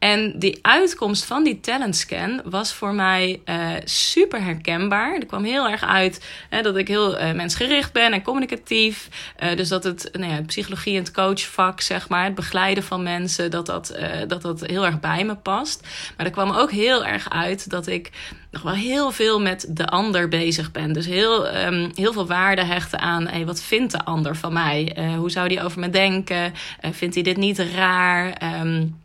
En 0.04 0.38
die 0.38 0.58
uitkomst 0.62 1.24
van 1.24 1.44
die 1.44 1.60
talentscan 1.60 2.40
was 2.44 2.72
voor 2.72 2.94
mij 2.94 3.40
uh, 3.44 3.70
super 3.84 4.42
herkenbaar. 4.42 5.14
Er 5.14 5.26
kwam 5.26 5.44
heel 5.44 5.68
erg 5.68 5.84
uit 5.84 6.24
hè, 6.48 6.62
dat 6.62 6.76
ik 6.76 6.88
heel 6.88 7.20
uh, 7.20 7.32
mensgericht 7.32 7.92
ben 7.92 8.12
en 8.12 8.22
communicatief. 8.22 9.08
Uh, 9.42 9.56
dus 9.56 9.68
dat 9.68 9.84
het, 9.84 10.08
nou 10.12 10.32
ja, 10.32 10.42
psychologie 10.42 10.96
en 10.96 11.02
het 11.02 11.12
coachvak, 11.12 11.80
zeg 11.80 12.08
maar, 12.08 12.24
het 12.24 12.34
begeleiden 12.34 12.84
van 12.84 13.02
mensen, 13.02 13.50
dat 13.50 13.66
dat, 13.66 13.96
dat 14.26 14.42
dat 14.42 14.66
heel 14.66 14.86
erg 14.86 15.00
bij 15.00 15.24
me 15.24 15.34
past. 15.34 15.86
Maar 16.16 16.26
er 16.26 16.32
kwam 16.32 16.50
ook 16.50 16.70
heel 16.70 17.04
erg 17.04 17.30
uit 17.30 17.70
dat 17.70 17.86
ik 17.86 18.10
nog 18.50 18.62
wel 18.62 18.74
heel 18.74 19.10
veel 19.10 19.40
met 19.40 19.66
de 19.68 19.86
ander 19.86 20.28
bezig 20.28 20.70
ben. 20.70 20.92
Dus 20.92 21.06
heel, 21.06 21.56
um, 21.56 21.90
heel 21.94 22.12
veel 22.12 22.26
waarde 22.26 22.64
hechten 22.64 22.98
aan 22.98 23.26
hey, 23.26 23.46
wat 23.46 23.62
vindt 23.62 23.92
de 23.92 24.04
ander 24.04 24.36
van 24.36 24.52
mij? 24.52 24.96
hoe 25.16 25.30
zou 25.30 25.48
die 25.48 25.62
over 25.62 25.80
me 25.80 25.90
denken? 25.90 26.52
vindt 26.92 27.14
hij 27.14 27.24
dit 27.24 27.36
niet 27.36 27.58
raar? 27.58 28.42
Um, 28.60 29.02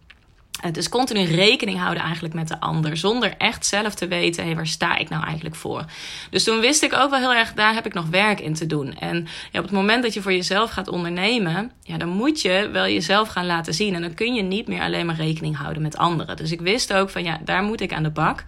dus 0.71 0.89
continu 0.89 1.23
rekening 1.23 1.79
houden 1.79 2.03
eigenlijk 2.03 2.33
met 2.33 2.47
de 2.47 2.59
ander. 2.59 2.97
Zonder 2.97 3.33
echt 3.37 3.65
zelf 3.65 3.95
te 3.95 4.07
weten, 4.07 4.45
hé, 4.45 4.55
waar 4.55 4.67
sta 4.67 4.97
ik 4.97 5.09
nou 5.09 5.23
eigenlijk 5.23 5.55
voor? 5.55 5.85
Dus 6.29 6.43
toen 6.43 6.59
wist 6.59 6.83
ik 6.83 6.93
ook 6.93 7.09
wel 7.09 7.19
heel 7.19 7.33
erg, 7.33 7.53
daar 7.53 7.73
heb 7.73 7.85
ik 7.85 7.93
nog 7.93 8.05
werk 8.05 8.39
in 8.39 8.53
te 8.53 8.65
doen. 8.65 8.97
En 8.99 9.27
ja, 9.51 9.59
op 9.59 9.65
het 9.65 9.73
moment 9.73 10.03
dat 10.03 10.13
je 10.13 10.21
voor 10.21 10.33
jezelf 10.33 10.71
gaat 10.71 10.87
ondernemen, 10.87 11.71
ja, 11.83 11.97
dan 11.97 12.09
moet 12.09 12.41
je 12.41 12.69
wel 12.71 12.87
jezelf 12.87 13.27
gaan 13.27 13.45
laten 13.45 13.73
zien. 13.73 13.95
En 13.95 14.01
dan 14.01 14.13
kun 14.13 14.33
je 14.33 14.41
niet 14.41 14.67
meer 14.67 14.81
alleen 14.81 15.05
maar 15.05 15.15
rekening 15.15 15.57
houden 15.57 15.81
met 15.81 15.97
anderen. 15.97 16.37
Dus 16.37 16.51
ik 16.51 16.61
wist 16.61 16.93
ook 16.93 17.09
van, 17.09 17.23
ja, 17.23 17.39
daar 17.43 17.63
moet 17.63 17.81
ik 17.81 17.93
aan 17.93 18.03
de 18.03 18.09
bak. 18.09 18.43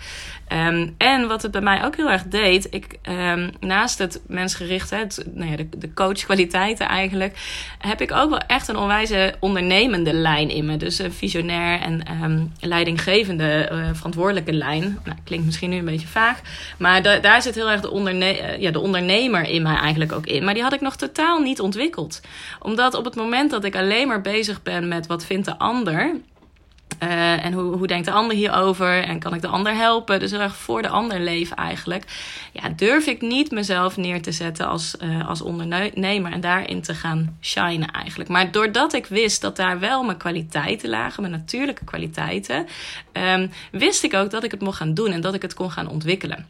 Um, 0.53 0.95
en 0.97 1.27
wat 1.27 1.41
het 1.41 1.51
bij 1.51 1.61
mij 1.61 1.85
ook 1.85 1.95
heel 1.95 2.11
erg 2.11 2.23
deed, 2.23 2.67
ik, 2.69 2.97
um, 3.09 3.49
naast 3.59 3.97
het 3.97 4.21
mensgerichte, 4.27 5.07
nou 5.33 5.51
ja, 5.51 5.57
de, 5.57 5.69
de 5.77 5.93
coachkwaliteiten 5.93 6.87
eigenlijk, 6.87 7.37
heb 7.77 8.01
ik 8.01 8.11
ook 8.11 8.29
wel 8.29 8.39
echt 8.39 8.67
een 8.67 8.77
onwijze 8.77 9.33
ondernemende 9.39 10.13
lijn 10.13 10.49
in 10.49 10.65
me. 10.65 10.77
Dus 10.77 10.99
een 10.99 11.13
visionair 11.13 11.79
en 11.79 12.00
um, 12.23 12.51
leidinggevende 12.59 13.69
uh, 13.71 13.89
verantwoordelijke 13.93 14.53
lijn. 14.53 14.99
Nou, 15.05 15.17
klinkt 15.23 15.45
misschien 15.45 15.69
nu 15.69 15.77
een 15.77 15.85
beetje 15.85 16.07
vaag. 16.07 16.41
Maar 16.77 17.01
da 17.01 17.19
daar 17.19 17.41
zit 17.41 17.55
heel 17.55 17.69
erg 17.69 17.81
de, 17.81 17.89
uh, 17.93 18.57
ja, 18.57 18.71
de 18.71 18.79
ondernemer 18.79 19.43
in 19.43 19.61
mij 19.61 19.75
eigenlijk 19.75 20.11
ook 20.11 20.25
in. 20.25 20.43
Maar 20.43 20.53
die 20.53 20.63
had 20.63 20.73
ik 20.73 20.81
nog 20.81 20.95
totaal 20.95 21.39
niet 21.39 21.59
ontwikkeld. 21.59 22.21
Omdat 22.59 22.93
op 22.93 23.05
het 23.05 23.15
moment 23.15 23.51
dat 23.51 23.63
ik 23.63 23.75
alleen 23.75 24.07
maar 24.07 24.21
bezig 24.21 24.63
ben 24.63 24.87
met 24.87 25.07
wat 25.07 25.25
vindt 25.25 25.45
de 25.45 25.57
ander 25.57 26.15
Uh, 26.99 27.45
en 27.45 27.53
hoe, 27.53 27.75
hoe 27.77 27.87
denkt 27.87 28.05
de 28.05 28.11
ander 28.11 28.35
hierover? 28.35 29.03
En 29.03 29.19
kan 29.19 29.33
ik 29.33 29.41
de 29.41 29.47
ander 29.47 29.75
helpen? 29.75 30.19
Dus 30.19 30.31
heel 30.31 30.39
erg 30.39 30.55
voor 30.55 30.81
de 30.81 30.89
ander 30.89 31.19
leven 31.19 31.55
eigenlijk. 31.55 32.05
Ja, 32.51 32.69
durf 32.69 33.05
ik 33.05 33.21
niet 33.21 33.51
mezelf 33.51 33.97
neer 33.97 34.21
te 34.21 34.31
zetten 34.31 34.67
als, 34.67 34.95
uh, 35.03 35.27
als 35.27 35.41
ondernemer 35.41 36.31
en 36.31 36.41
daarin 36.41 36.81
te 36.81 36.95
gaan 36.95 37.37
shinen 37.41 37.91
eigenlijk. 37.91 38.29
Maar 38.29 38.51
doordat 38.51 38.93
ik 38.93 39.05
wist 39.05 39.41
dat 39.41 39.55
daar 39.55 39.79
wel 39.79 40.03
mijn 40.03 40.17
kwaliteiten 40.17 40.89
lagen, 40.89 41.21
mijn 41.21 41.33
natuurlijke 41.33 41.83
kwaliteiten, 41.83 42.67
um, 43.13 43.51
wist 43.71 44.03
ik 44.03 44.13
ook 44.13 44.29
dat 44.29 44.43
ik 44.43 44.51
het 44.51 44.61
mocht 44.61 44.77
gaan 44.77 44.93
doen 44.93 45.11
en 45.11 45.21
dat 45.21 45.33
ik 45.33 45.41
het 45.41 45.53
kon 45.53 45.71
gaan 45.71 45.87
ontwikkelen. 45.87 46.47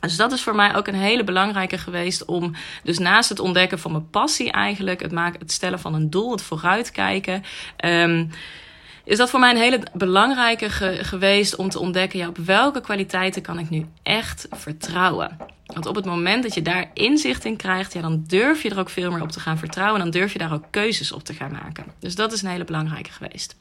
Dus 0.00 0.16
dat 0.16 0.32
is 0.32 0.42
voor 0.42 0.54
mij 0.54 0.76
ook 0.76 0.86
een 0.86 0.94
hele 0.94 1.24
belangrijke 1.24 1.78
geweest 1.78 2.24
om, 2.24 2.54
dus 2.82 2.98
naast 2.98 3.28
het 3.28 3.38
ontdekken 3.38 3.78
van 3.78 3.92
mijn 3.92 4.10
passie 4.10 4.50
eigenlijk, 4.50 5.00
het, 5.00 5.12
maken, 5.12 5.40
het 5.40 5.52
stellen 5.52 5.80
van 5.80 5.94
een 5.94 6.10
doel, 6.10 6.30
het 6.30 6.42
vooruitkijken. 6.42 7.44
Um, 7.84 8.30
is 9.04 9.16
dat 9.16 9.30
voor 9.30 9.40
mij 9.40 9.50
een 9.50 9.56
hele 9.56 9.80
belangrijke 9.92 10.70
geweest 11.04 11.56
om 11.56 11.68
te 11.68 11.78
ontdekken, 11.78 12.18
ja, 12.18 12.28
op 12.28 12.36
welke 12.36 12.80
kwaliteiten 12.80 13.42
kan 13.42 13.58
ik 13.58 13.70
nu 13.70 13.86
echt 14.02 14.46
vertrouwen? 14.50 15.36
Want 15.66 15.86
op 15.86 15.94
het 15.94 16.04
moment 16.04 16.42
dat 16.42 16.54
je 16.54 16.62
daar 16.62 16.90
inzicht 16.94 17.44
in 17.44 17.56
krijgt, 17.56 17.92
ja, 17.92 18.00
dan 18.00 18.24
durf 18.26 18.62
je 18.62 18.70
er 18.70 18.78
ook 18.78 18.90
veel 18.90 19.10
meer 19.10 19.22
op 19.22 19.32
te 19.32 19.40
gaan 19.40 19.58
vertrouwen. 19.58 19.96
En 19.96 20.10
dan 20.10 20.20
durf 20.20 20.32
je 20.32 20.38
daar 20.38 20.52
ook 20.52 20.64
keuzes 20.70 21.12
op 21.12 21.24
te 21.24 21.34
gaan 21.34 21.52
maken. 21.52 21.84
Dus 21.98 22.14
dat 22.14 22.32
is 22.32 22.42
een 22.42 22.48
hele 22.48 22.64
belangrijke 22.64 23.10
geweest. 23.10 23.56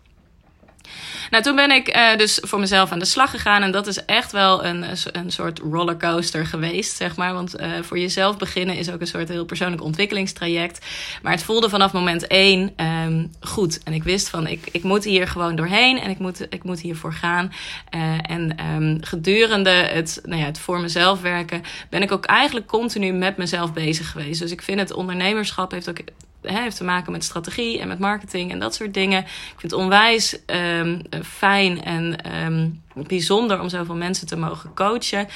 Nou, 1.30 1.44
toen 1.44 1.56
ben 1.56 1.72
ik 1.72 1.96
uh, 1.96 2.18
dus 2.18 2.40
voor 2.42 2.60
mezelf 2.60 2.92
aan 2.92 3.00
de 3.00 3.06
slag 3.06 3.30
gegaan. 3.30 3.62
En 3.62 3.72
dat 3.72 3.88
is 3.88 4.06
echt 4.06 4.32
wel 4.32 4.66
een, 4.66 4.86
een 5.12 5.32
soort 5.32 5.60
rollercoaster 5.60 6.46
geweest, 6.46 6.96
zeg 6.96 7.16
maar. 7.16 7.34
Want 7.34 7.60
uh, 7.60 7.68
voor 7.82 8.00
jezelf 8.00 8.38
beginnen 8.38 8.76
is 8.76 8.92
ook 8.92 9.02
een 9.02 9.08
soort 9.08 9.28
heel 9.28 9.46
persoonlijk 9.46 9.84
ontwikkelingstraject. 9.84 10.86
Maar 11.22 11.32
het 11.32 11.44
voelde 11.44 11.70
vanaf 11.70 11.94
moment 11.94 12.28
één 12.28 12.74
um, 13.06 13.32
goed. 13.40 13.84
En 13.84 13.94
ik 13.94 14.04
wist 14.04 14.30
van, 14.30 14.48
ik, 14.48 14.68
ik 14.72 14.84
moet 14.84 15.04
hier 15.04 15.28
gewoon 15.28 15.56
doorheen 15.56 16.00
en 16.00 16.10
ik 16.10 16.20
moet, 16.20 16.46
ik 16.50 16.64
moet 16.64 16.80
hiervoor 16.80 17.14
gaan. 17.14 17.54
Uh, 17.96 18.02
en 18.22 18.56
um, 18.74 18.98
gedurende 19.02 19.70
het, 19.70 20.20
nou 20.24 20.40
ja, 20.40 20.46
het 20.46 20.60
voor 20.60 20.80
mezelf 20.80 21.22
werken 21.22 21.64
ben 21.90 22.02
ik 22.02 22.12
ook 22.12 22.26
eigenlijk 22.26 22.68
continu 22.68 23.12
met 23.12 23.38
mezelf 23.38 23.74
bezig 23.74 24.12
geweest. 24.12 24.40
Dus 24.40 24.52
ik 24.52 24.62
vind 24.62 24.80
het 24.80 24.94
ondernemerschap 24.94 25.72
heeft 25.72 25.90
ook 25.90 26.00
heeft 26.42 26.78
te 26.78 26.84
maken 26.84 27.12
met 27.12 27.24
strategie 27.24 27.80
en 27.80 27.88
met 27.88 28.00
marketing 28.00 28.52
en 28.52 28.60
dat 28.60 28.76
soort 28.76 28.94
dingen. 28.94 29.20
Ik 29.22 29.56
vind 29.58 29.72
het 29.72 29.82
onwijs 29.82 30.38
um, 30.46 31.02
fijn 31.24 31.84
en 31.84 32.36
um, 32.46 32.82
bijzonder 33.08 33.60
om 33.60 33.70
zoveel 33.70 33.96
mensen 33.96 34.28
te 34.28 34.38
mogen 34.38 34.74
coachen. 34.74 35.28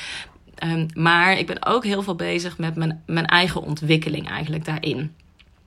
Um, 0.63 0.85
maar 0.93 1.37
ik 1.37 1.47
ben 1.47 1.65
ook 1.65 1.83
heel 1.83 2.01
veel 2.01 2.15
bezig 2.15 2.57
met 2.57 2.75
mijn, 2.75 3.03
mijn 3.05 3.25
eigen 3.25 3.61
ontwikkeling 3.61 4.29
eigenlijk 4.29 4.65
daarin. 4.65 5.15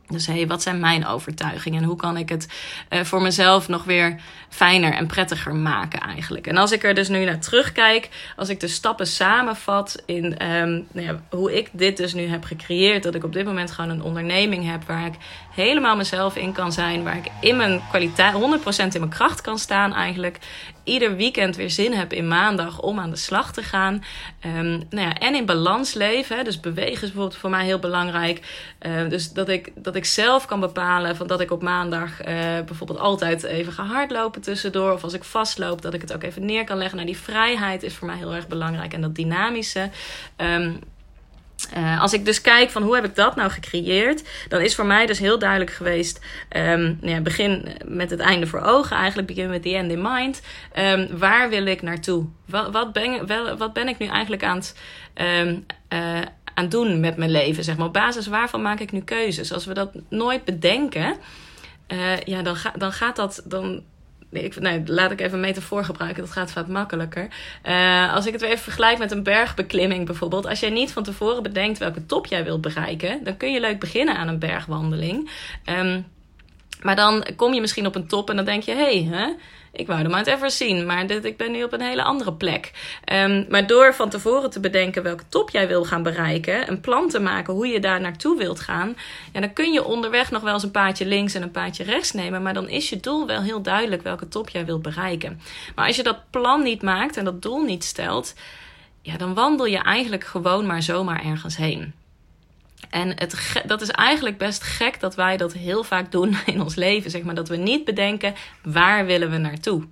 Dus 0.08 0.26
hé, 0.26 0.34
hey, 0.34 0.46
wat 0.46 0.62
zijn 0.62 0.80
mijn 0.80 1.06
overtuigingen 1.06 1.82
en 1.82 1.88
hoe 1.88 1.96
kan 1.96 2.16
ik 2.16 2.28
het 2.28 2.48
uh, 2.90 3.00
voor 3.00 3.22
mezelf 3.22 3.68
nog 3.68 3.84
weer 3.84 4.20
fijner 4.48 4.92
en 4.92 5.06
prettiger 5.06 5.54
maken 5.54 6.00
eigenlijk? 6.00 6.46
En 6.46 6.56
als 6.56 6.72
ik 6.72 6.84
er 6.84 6.94
dus 6.94 7.08
nu 7.08 7.24
naar 7.24 7.40
terugkijk, 7.40 8.08
als 8.36 8.48
ik 8.48 8.60
de 8.60 8.68
stappen 8.68 9.06
samenvat 9.06 10.02
in 10.06 10.24
um, 10.24 10.86
nou 10.92 11.06
ja, 11.06 11.20
hoe 11.30 11.56
ik 11.56 11.68
dit 11.72 11.96
dus 11.96 12.14
nu 12.14 12.26
heb 12.26 12.44
gecreëerd, 12.44 13.02
dat 13.02 13.14
ik 13.14 13.24
op 13.24 13.32
dit 13.32 13.44
moment 13.44 13.70
gewoon 13.70 13.90
een 13.90 14.02
onderneming 14.02 14.70
heb 14.70 14.86
waar 14.86 15.06
ik 15.06 15.14
helemaal 15.54 15.96
mezelf 15.96 16.36
in 16.36 16.52
kan 16.52 16.72
zijn, 16.72 17.02
waar 17.02 17.16
ik 17.16 17.28
in 17.40 17.56
mijn 17.56 17.80
kwaliteit 17.88 18.34
100% 18.34 18.36
in 18.36 19.00
mijn 19.00 19.08
kracht 19.08 19.40
kan 19.40 19.58
staan 19.58 19.94
eigenlijk, 19.94 20.38
ieder 20.88 21.16
weekend 21.16 21.56
weer 21.56 21.70
zin 21.70 21.92
heb 21.92 22.12
in 22.12 22.28
maandag 22.28 22.80
om 22.80 22.98
aan 22.98 23.10
de 23.10 23.16
slag 23.16 23.52
te 23.52 23.62
gaan. 23.62 24.04
Um, 24.46 24.82
nou 24.90 25.08
ja, 25.08 25.14
en 25.14 25.34
in 25.34 25.46
balans 25.46 25.94
leven. 25.94 26.44
Dus 26.44 26.60
bewegen 26.60 26.92
is 26.92 27.00
bijvoorbeeld 27.00 27.36
voor 27.36 27.50
mij 27.50 27.64
heel 27.64 27.78
belangrijk. 27.78 28.40
Uh, 28.86 29.08
dus 29.08 29.32
dat 29.32 29.48
ik, 29.48 29.72
dat 29.74 29.96
ik 29.96 30.04
zelf 30.04 30.46
kan 30.46 30.60
bepalen 30.60 31.16
van 31.16 31.26
dat 31.26 31.40
ik 31.40 31.50
op 31.50 31.62
maandag 31.62 32.20
uh, 32.20 32.26
bijvoorbeeld 32.66 32.98
altijd 32.98 33.42
even 33.42 33.72
ga 33.72 33.84
hardlopen 33.84 34.40
tussendoor. 34.40 34.92
Of 34.92 35.04
als 35.04 35.12
ik 35.12 35.24
vastloop, 35.24 35.82
dat 35.82 35.94
ik 35.94 36.00
het 36.00 36.14
ook 36.14 36.22
even 36.22 36.44
neer 36.44 36.64
kan 36.64 36.78
leggen. 36.78 36.96
Nou, 36.96 37.08
die 37.10 37.20
vrijheid 37.20 37.82
is 37.82 37.94
voor 37.94 38.06
mij 38.06 38.16
heel 38.16 38.34
erg 38.34 38.48
belangrijk. 38.48 38.92
En 38.92 39.00
dat 39.00 39.14
dynamische. 39.14 39.90
Um, 40.36 40.80
uh, 41.76 42.00
als 42.00 42.12
ik 42.12 42.24
dus 42.24 42.40
kijk 42.40 42.70
van 42.70 42.82
hoe 42.82 42.94
heb 42.94 43.04
ik 43.04 43.14
dat 43.14 43.36
nou 43.36 43.50
gecreëerd, 43.50 44.22
dan 44.48 44.60
is 44.60 44.74
voor 44.74 44.86
mij 44.86 45.06
dus 45.06 45.18
heel 45.18 45.38
duidelijk 45.38 45.70
geweest: 45.70 46.20
um, 46.56 46.98
nou 47.00 47.12
ja, 47.14 47.20
begin 47.20 47.68
met 47.84 48.10
het 48.10 48.20
einde 48.20 48.46
voor 48.46 48.60
ogen, 48.60 48.96
eigenlijk 48.96 49.28
begin 49.28 49.48
met 49.48 49.62
the 49.62 49.74
end 49.74 49.90
in 49.90 50.02
mind. 50.02 50.42
Um, 50.78 51.18
waar 51.18 51.48
wil 51.48 51.66
ik 51.66 51.82
naartoe? 51.82 52.26
Wat, 52.46 52.70
wat, 52.70 52.92
ben, 52.92 53.26
wel, 53.26 53.56
wat 53.56 53.72
ben 53.72 53.88
ik 53.88 53.98
nu 53.98 54.06
eigenlijk 54.06 54.44
aan 54.44 54.56
het, 54.56 54.76
um, 55.14 55.66
uh, 55.92 56.20
aan 56.54 56.68
doen 56.68 57.00
met 57.00 57.16
mijn 57.16 57.30
leven? 57.30 57.64
Zeg 57.64 57.76
maar. 57.76 57.86
Op 57.86 57.92
basis 57.92 58.26
waarvan 58.26 58.62
maak 58.62 58.80
ik 58.80 58.92
nu 58.92 59.00
keuzes? 59.00 59.52
Als 59.52 59.66
we 59.66 59.74
dat 59.74 59.90
nooit 60.08 60.44
bedenken, 60.44 61.16
uh, 61.88 62.20
ja, 62.20 62.42
dan, 62.42 62.56
ga, 62.56 62.72
dan 62.76 62.92
gaat 62.92 63.16
dat. 63.16 63.42
Dan, 63.44 63.82
ik, 64.30 64.60
nee, 64.60 64.82
laat 64.84 65.10
ik 65.10 65.20
even 65.20 65.34
een 65.34 65.40
metafoor 65.40 65.84
gebruiken. 65.84 66.22
Dat 66.22 66.32
gaat 66.32 66.52
vaak 66.52 66.66
makkelijker. 66.66 67.28
Uh, 67.64 68.14
als 68.14 68.26
ik 68.26 68.32
het 68.32 68.40
weer 68.40 68.50
even 68.50 68.62
vergelijk 68.62 68.98
met 68.98 69.10
een 69.10 69.22
bergbeklimming 69.22 70.06
bijvoorbeeld. 70.06 70.46
Als 70.46 70.60
jij 70.60 70.70
niet 70.70 70.92
van 70.92 71.02
tevoren 71.02 71.42
bedenkt 71.42 71.78
welke 71.78 72.06
top 72.06 72.26
jij 72.26 72.44
wilt 72.44 72.60
bereiken, 72.60 73.24
dan 73.24 73.36
kun 73.36 73.52
je 73.52 73.60
leuk 73.60 73.78
beginnen 73.78 74.16
aan 74.16 74.28
een 74.28 74.38
bergwandeling. 74.38 75.30
Um, 75.66 76.06
maar 76.82 76.96
dan 76.96 77.26
kom 77.36 77.54
je 77.54 77.60
misschien 77.60 77.86
op 77.86 77.94
een 77.94 78.06
top 78.06 78.30
en 78.30 78.36
dan 78.36 78.44
denk 78.44 78.62
je: 78.62 78.72
hé, 78.72 79.04
hey, 79.04 79.36
ik 79.72 79.86
wou 79.86 80.02
de 80.02 80.08
Mount 80.08 80.26
Everest 80.26 80.56
zien, 80.56 80.86
maar 80.86 81.06
dit, 81.06 81.24
ik 81.24 81.36
ben 81.36 81.52
nu 81.52 81.62
op 81.62 81.72
een 81.72 81.80
hele 81.80 82.02
andere 82.02 82.32
plek. 82.32 82.72
Um, 83.12 83.46
maar 83.48 83.66
door 83.66 83.94
van 83.94 84.08
tevoren 84.08 84.50
te 84.50 84.60
bedenken 84.60 85.02
welke 85.02 85.24
top 85.28 85.50
jij 85.50 85.68
wil 85.68 85.84
gaan 85.84 86.02
bereiken, 86.02 86.68
een 86.68 86.80
plan 86.80 87.08
te 87.08 87.20
maken 87.20 87.54
hoe 87.54 87.66
je 87.66 87.80
daar 87.80 88.00
naartoe 88.00 88.38
wilt 88.38 88.60
gaan, 88.60 88.96
dan 89.32 89.52
kun 89.52 89.72
je 89.72 89.84
onderweg 89.84 90.30
nog 90.30 90.42
wel 90.42 90.54
eens 90.54 90.62
een 90.62 90.70
paadje 90.70 91.06
links 91.06 91.34
en 91.34 91.42
een 91.42 91.50
paadje 91.50 91.84
rechts 91.84 92.12
nemen, 92.12 92.42
maar 92.42 92.54
dan 92.54 92.68
is 92.68 92.88
je 92.88 93.00
doel 93.00 93.26
wel 93.26 93.42
heel 93.42 93.62
duidelijk 93.62 94.02
welke 94.02 94.28
top 94.28 94.48
jij 94.48 94.64
wilt 94.64 94.82
bereiken. 94.82 95.40
Maar 95.74 95.86
als 95.86 95.96
je 95.96 96.02
dat 96.02 96.30
plan 96.30 96.62
niet 96.62 96.82
maakt 96.82 97.16
en 97.16 97.24
dat 97.24 97.42
doel 97.42 97.62
niet 97.62 97.84
stelt, 97.84 98.34
ja, 99.02 99.16
dan 99.16 99.34
wandel 99.34 99.66
je 99.66 99.78
eigenlijk 99.78 100.24
gewoon 100.24 100.66
maar 100.66 100.82
zomaar 100.82 101.24
ergens 101.24 101.56
heen. 101.56 101.94
En 102.90 103.08
het, 103.08 103.62
dat 103.66 103.80
is 103.80 103.90
eigenlijk 103.90 104.38
best 104.38 104.62
gek 104.62 105.00
dat 105.00 105.14
wij 105.14 105.36
dat 105.36 105.52
heel 105.52 105.84
vaak 105.84 106.12
doen 106.12 106.36
in 106.46 106.60
ons 106.60 106.74
leven. 106.74 107.10
Zeg 107.10 107.22
maar, 107.22 107.34
dat 107.34 107.48
we 107.48 107.56
niet 107.56 107.84
bedenken 107.84 108.34
waar 108.62 109.06
willen 109.06 109.30
we 109.30 109.36
naartoe. 109.36 109.84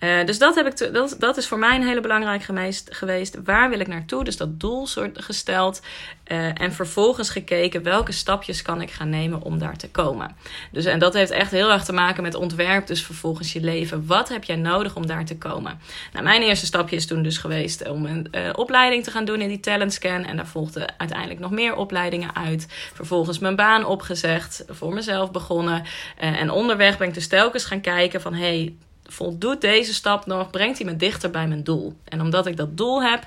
Uh, 0.00 0.24
dus 0.24 0.38
dat, 0.38 0.54
heb 0.54 0.66
ik 0.66 0.92
dat, 0.92 1.16
dat 1.18 1.36
is 1.36 1.46
voor 1.46 1.58
mij 1.58 1.76
een 1.76 1.86
hele 1.86 2.00
belangrijk 2.00 2.42
geweest, 2.42 2.88
geweest. 2.92 3.38
Waar 3.44 3.70
wil 3.70 3.80
ik 3.80 3.86
naartoe? 3.86 4.24
Dus 4.24 4.36
dat 4.36 4.60
doel 4.60 4.86
soort 4.86 5.22
gesteld. 5.22 5.80
Uh, 6.26 6.60
en 6.60 6.72
vervolgens 6.72 7.30
gekeken 7.30 7.82
welke 7.82 8.12
stapjes 8.12 8.62
kan 8.62 8.80
ik 8.80 8.90
gaan 8.90 9.08
nemen 9.08 9.42
om 9.42 9.58
daar 9.58 9.76
te 9.76 9.90
komen. 9.90 10.36
Dus, 10.72 10.84
en 10.84 10.98
dat 10.98 11.14
heeft 11.14 11.30
echt 11.30 11.50
heel 11.50 11.72
erg 11.72 11.84
te 11.84 11.92
maken 11.92 12.22
met 12.22 12.34
ontwerp. 12.34 12.86
Dus 12.86 13.04
vervolgens 13.04 13.52
je 13.52 13.60
leven. 13.60 14.06
Wat 14.06 14.28
heb 14.28 14.44
jij 14.44 14.56
nodig 14.56 14.96
om 14.96 15.06
daar 15.06 15.24
te 15.24 15.38
komen? 15.38 15.80
Nou, 16.12 16.24
mijn 16.24 16.42
eerste 16.42 16.66
stapje 16.66 16.96
is 16.96 17.06
toen 17.06 17.22
dus 17.22 17.38
geweest 17.38 17.88
om 17.88 18.06
een 18.06 18.28
uh, 18.32 18.50
opleiding 18.52 19.04
te 19.04 19.10
gaan 19.10 19.24
doen 19.24 19.40
in 19.40 19.48
die 19.48 19.60
talent 19.60 19.92
scan. 19.92 20.24
En 20.24 20.36
daar 20.36 20.46
volgden 20.46 20.98
uiteindelijk 20.98 21.40
nog 21.40 21.50
meer 21.50 21.74
opleidingen 21.74 22.36
uit. 22.36 22.66
Vervolgens 22.94 23.38
mijn 23.38 23.56
baan 23.56 23.84
opgezegd. 23.84 24.64
Voor 24.68 24.94
mezelf 24.94 25.30
begonnen. 25.30 25.84
en 26.16 26.50
onderweg 26.50 26.98
ben 26.98 27.08
ik 27.08 27.14
dus 27.14 27.28
telkens 27.28 27.64
gaan 27.64 27.80
kijken 27.80 28.20
van... 28.20 28.34
Hey, 28.34 28.74
voldoet 29.10 29.60
deze 29.60 29.94
stap 29.94 30.26
nog? 30.26 30.50
Brengt 30.50 30.78
hij 30.78 30.86
me 30.86 30.96
dichter 30.96 31.30
bij 31.30 31.46
mijn 31.46 31.64
doel? 31.64 31.96
En 32.04 32.20
omdat 32.20 32.46
ik 32.46 32.56
dat 32.56 32.76
doel 32.76 33.02
heb, 33.02 33.26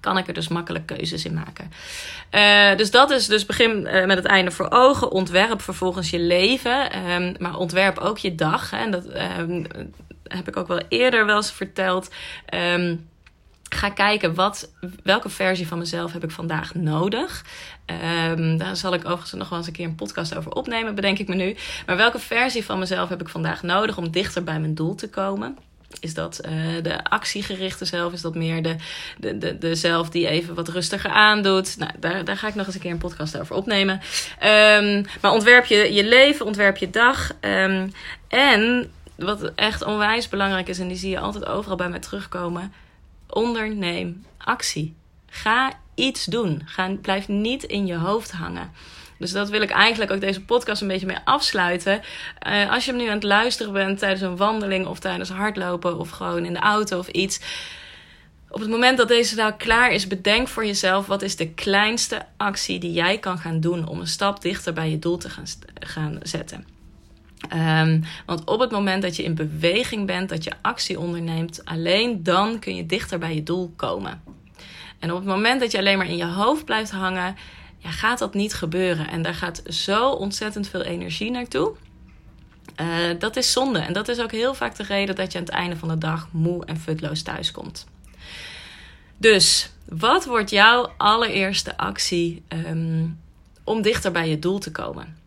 kan 0.00 0.18
ik 0.18 0.28
er 0.28 0.34
dus 0.34 0.48
makkelijk 0.48 0.86
keuzes 0.86 1.24
in 1.24 1.34
maken. 1.34 1.72
Uh, 2.30 2.76
dus 2.76 2.90
dat 2.90 3.10
is 3.10 3.26
dus 3.26 3.46
begin 3.46 3.86
uh, 3.86 4.06
met 4.06 4.16
het 4.16 4.26
einde 4.26 4.50
voor 4.50 4.70
ogen. 4.70 5.10
Ontwerp 5.10 5.62
vervolgens 5.62 6.10
je 6.10 6.18
leven. 6.18 7.10
Um, 7.10 7.34
maar 7.38 7.56
ontwerp 7.56 7.98
ook 7.98 8.18
je 8.18 8.34
dag. 8.34 8.70
Hè. 8.70 8.78
En 8.78 8.90
dat 8.90 9.04
um, 9.38 9.66
heb 10.22 10.48
ik 10.48 10.56
ook 10.56 10.68
wel 10.68 10.80
eerder 10.88 11.26
wel 11.26 11.36
eens 11.36 11.52
verteld. 11.52 12.10
Um, 12.54 13.08
ga 13.74 13.88
kijken 13.88 14.34
wat, 14.34 14.70
welke 15.02 15.28
versie 15.28 15.66
van 15.66 15.78
mezelf 15.78 16.12
heb 16.12 16.24
ik 16.24 16.30
vandaag 16.30 16.74
nodig. 16.74 17.44
Um, 18.26 18.56
daar 18.58 18.76
zal 18.76 18.94
ik 18.94 19.04
overigens 19.04 19.32
nog 19.32 19.48
wel 19.48 19.58
eens 19.58 19.66
een 19.66 19.72
keer 19.72 19.86
een 19.86 19.94
podcast 19.94 20.36
over 20.36 20.52
opnemen, 20.52 20.94
bedenk 20.94 21.18
ik 21.18 21.28
me 21.28 21.34
nu. 21.34 21.56
Maar 21.86 21.96
welke 21.96 22.18
versie 22.18 22.64
van 22.64 22.78
mezelf 22.78 23.08
heb 23.08 23.20
ik 23.20 23.28
vandaag 23.28 23.62
nodig 23.62 23.98
om 23.98 24.10
dichter 24.10 24.44
bij 24.44 24.60
mijn 24.60 24.74
doel 24.74 24.94
te 24.94 25.08
komen? 25.08 25.56
Is 26.00 26.14
dat 26.14 26.40
uh, 26.44 26.82
de 26.82 27.04
actiegerichte 27.04 27.84
zelf? 27.84 28.12
Is 28.12 28.20
dat 28.20 28.34
meer 28.34 28.62
de, 28.62 28.76
de, 29.18 29.38
de, 29.38 29.58
de 29.58 29.74
zelf 29.74 30.10
die 30.10 30.28
even 30.28 30.54
wat 30.54 30.68
rustiger 30.68 31.10
aandoet? 31.10 31.78
Nou, 31.78 31.90
daar, 31.98 32.24
daar 32.24 32.36
ga 32.36 32.48
ik 32.48 32.54
nog 32.54 32.66
eens 32.66 32.74
een 32.74 32.80
keer 32.80 32.90
een 32.90 32.98
podcast 32.98 33.38
over 33.38 33.56
opnemen. 33.56 34.00
Um, 34.44 35.04
maar 35.20 35.32
ontwerp 35.32 35.64
je 35.64 35.92
je 35.92 36.04
leven, 36.04 36.46
ontwerp 36.46 36.76
je 36.76 36.90
dag. 36.90 37.32
Um, 37.40 37.92
en 38.28 38.92
wat 39.16 39.52
echt 39.54 39.84
onwijs 39.84 40.28
belangrijk 40.28 40.68
is, 40.68 40.78
en 40.78 40.88
die 40.88 40.96
zie 40.96 41.10
je 41.10 41.18
altijd 41.18 41.46
overal 41.46 41.76
bij 41.76 41.88
mij 41.88 41.98
terugkomen 41.98 42.72
onderneem 43.34 44.24
actie. 44.38 44.94
Ga 45.26 45.72
iets 45.94 46.24
doen. 46.24 46.62
Ga, 46.64 46.96
blijf 47.02 47.28
niet 47.28 47.62
in 47.62 47.86
je 47.86 47.96
hoofd 47.96 48.30
hangen. 48.30 48.72
Dus 49.18 49.32
dat 49.32 49.48
wil 49.48 49.60
ik 49.60 49.70
eigenlijk 49.70 50.10
ook 50.10 50.20
deze 50.20 50.44
podcast 50.44 50.82
een 50.82 50.88
beetje 50.88 51.06
mee 51.06 51.18
afsluiten. 51.24 52.02
Uh, 52.46 52.70
als 52.72 52.84
je 52.84 52.90
hem 52.90 53.00
nu 53.00 53.06
aan 53.06 53.14
het 53.14 53.22
luisteren 53.22 53.72
bent 53.72 53.98
tijdens 53.98 54.20
een 54.20 54.36
wandeling 54.36 54.86
of 54.86 54.98
tijdens 54.98 55.30
hardlopen 55.30 55.98
of 55.98 56.10
gewoon 56.10 56.44
in 56.44 56.52
de 56.52 56.58
auto 56.58 56.98
of 56.98 57.08
iets. 57.08 57.40
Op 58.48 58.60
het 58.60 58.68
moment 58.68 58.98
dat 58.98 59.08
deze 59.08 59.34
dag 59.34 59.56
klaar 59.56 59.92
is, 59.92 60.06
bedenk 60.06 60.48
voor 60.48 60.66
jezelf 60.66 61.06
wat 61.06 61.22
is 61.22 61.36
de 61.36 61.48
kleinste 61.48 62.26
actie 62.36 62.78
die 62.78 62.92
jij 62.92 63.18
kan 63.18 63.38
gaan 63.38 63.60
doen 63.60 63.88
om 63.88 64.00
een 64.00 64.06
stap 64.06 64.42
dichter 64.42 64.72
bij 64.72 64.90
je 64.90 64.98
doel 64.98 65.16
te 65.16 65.30
gaan, 65.30 65.44
gaan 65.80 66.18
zetten. 66.22 66.79
Um, 67.54 68.04
want 68.26 68.44
op 68.44 68.60
het 68.60 68.70
moment 68.70 69.02
dat 69.02 69.16
je 69.16 69.22
in 69.22 69.34
beweging 69.34 70.06
bent, 70.06 70.28
dat 70.28 70.44
je 70.44 70.52
actie 70.62 71.00
onderneemt, 71.00 71.64
alleen 71.64 72.22
dan 72.22 72.58
kun 72.58 72.76
je 72.76 72.86
dichter 72.86 73.18
bij 73.18 73.34
je 73.34 73.42
doel 73.42 73.72
komen. 73.76 74.22
En 74.98 75.10
op 75.10 75.16
het 75.16 75.26
moment 75.26 75.60
dat 75.60 75.70
je 75.70 75.78
alleen 75.78 75.98
maar 75.98 76.08
in 76.08 76.16
je 76.16 76.26
hoofd 76.26 76.64
blijft 76.64 76.90
hangen, 76.90 77.36
ja, 77.78 77.90
gaat 77.90 78.18
dat 78.18 78.34
niet 78.34 78.54
gebeuren. 78.54 79.08
En 79.08 79.22
daar 79.22 79.34
gaat 79.34 79.62
zo 79.66 80.10
ontzettend 80.10 80.68
veel 80.68 80.82
energie 80.82 81.30
naartoe. 81.30 81.72
Uh, 82.80 82.86
dat 83.18 83.36
is 83.36 83.52
zonde. 83.52 83.78
En 83.78 83.92
dat 83.92 84.08
is 84.08 84.20
ook 84.20 84.32
heel 84.32 84.54
vaak 84.54 84.76
de 84.76 84.82
reden 84.82 85.14
dat 85.14 85.32
je 85.32 85.38
aan 85.38 85.44
het 85.44 85.54
einde 85.54 85.76
van 85.76 85.88
de 85.88 85.98
dag 85.98 86.28
moe 86.32 86.64
en 86.64 86.76
futloos 86.76 87.22
thuiskomt. 87.22 87.86
Dus 89.16 89.70
wat 89.88 90.24
wordt 90.24 90.50
jouw 90.50 90.92
allereerste 90.96 91.76
actie 91.76 92.42
um, 92.48 93.20
om 93.64 93.82
dichter 93.82 94.12
bij 94.12 94.28
je 94.28 94.38
doel 94.38 94.58
te 94.58 94.70
komen? 94.70 95.19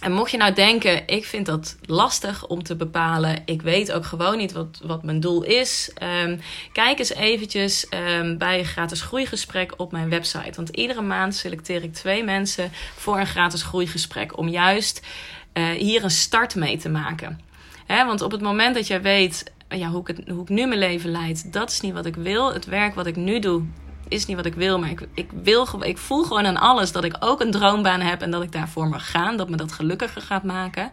En 0.00 0.12
mocht 0.12 0.30
je 0.30 0.36
nou 0.36 0.54
denken, 0.54 1.06
ik 1.06 1.24
vind 1.24 1.46
dat 1.46 1.76
lastig 1.82 2.46
om 2.46 2.62
te 2.62 2.76
bepalen. 2.76 3.42
Ik 3.44 3.62
weet 3.62 3.92
ook 3.92 4.04
gewoon 4.04 4.36
niet 4.36 4.52
wat, 4.52 4.80
wat 4.82 5.02
mijn 5.02 5.20
doel 5.20 5.42
is. 5.42 5.92
Um, 6.24 6.40
kijk 6.72 6.98
eens 6.98 7.14
eventjes 7.14 7.86
um, 7.90 8.38
bij 8.38 8.58
een 8.58 8.64
gratis 8.64 9.02
groeigesprek 9.02 9.74
op 9.76 9.92
mijn 9.92 10.08
website. 10.08 10.52
Want 10.56 10.68
iedere 10.68 11.02
maand 11.02 11.34
selecteer 11.34 11.82
ik 11.82 11.92
twee 11.92 12.24
mensen 12.24 12.70
voor 12.96 13.18
een 13.18 13.26
gratis 13.26 13.62
groeigesprek. 13.62 14.38
Om 14.38 14.48
juist 14.48 15.06
uh, 15.54 15.68
hier 15.68 16.04
een 16.04 16.10
start 16.10 16.54
mee 16.54 16.76
te 16.76 16.88
maken. 16.88 17.40
Want 17.86 18.22
op 18.22 18.30
het 18.30 18.40
moment 18.40 18.74
dat 18.74 18.86
jij 18.86 19.02
weet 19.02 19.52
ja, 19.68 19.88
hoe, 19.88 20.08
ik 20.08 20.28
hoe 20.28 20.42
ik 20.42 20.48
nu 20.48 20.66
mijn 20.66 20.78
leven 20.78 21.10
leid, 21.10 21.52
dat 21.52 21.70
is 21.70 21.80
niet 21.80 21.92
wat 21.92 22.06
ik 22.06 22.16
wil. 22.16 22.52
Het 22.52 22.64
werk 22.64 22.94
wat 22.94 23.06
ik 23.06 23.16
nu 23.16 23.38
doe, 23.38 23.64
is 24.10 24.26
niet 24.26 24.36
wat 24.36 24.46
ik 24.46 24.54
wil. 24.54 24.78
Maar 24.78 24.90
ik, 24.90 25.08
ik, 25.14 25.30
wil, 25.42 25.68
ik 25.80 25.98
voel 25.98 26.22
gewoon 26.22 26.46
aan 26.46 26.56
alles 26.56 26.92
dat 26.92 27.04
ik 27.04 27.16
ook 27.20 27.40
een 27.40 27.50
droombaan 27.50 28.00
heb 28.00 28.22
en 28.22 28.30
dat 28.30 28.42
ik 28.42 28.52
daarvoor 28.52 28.88
mag 28.88 29.10
gaan. 29.10 29.36
Dat 29.36 29.48
me 29.48 29.56
dat 29.56 29.72
gelukkiger 29.72 30.22
gaat 30.22 30.42
maken. 30.42 30.90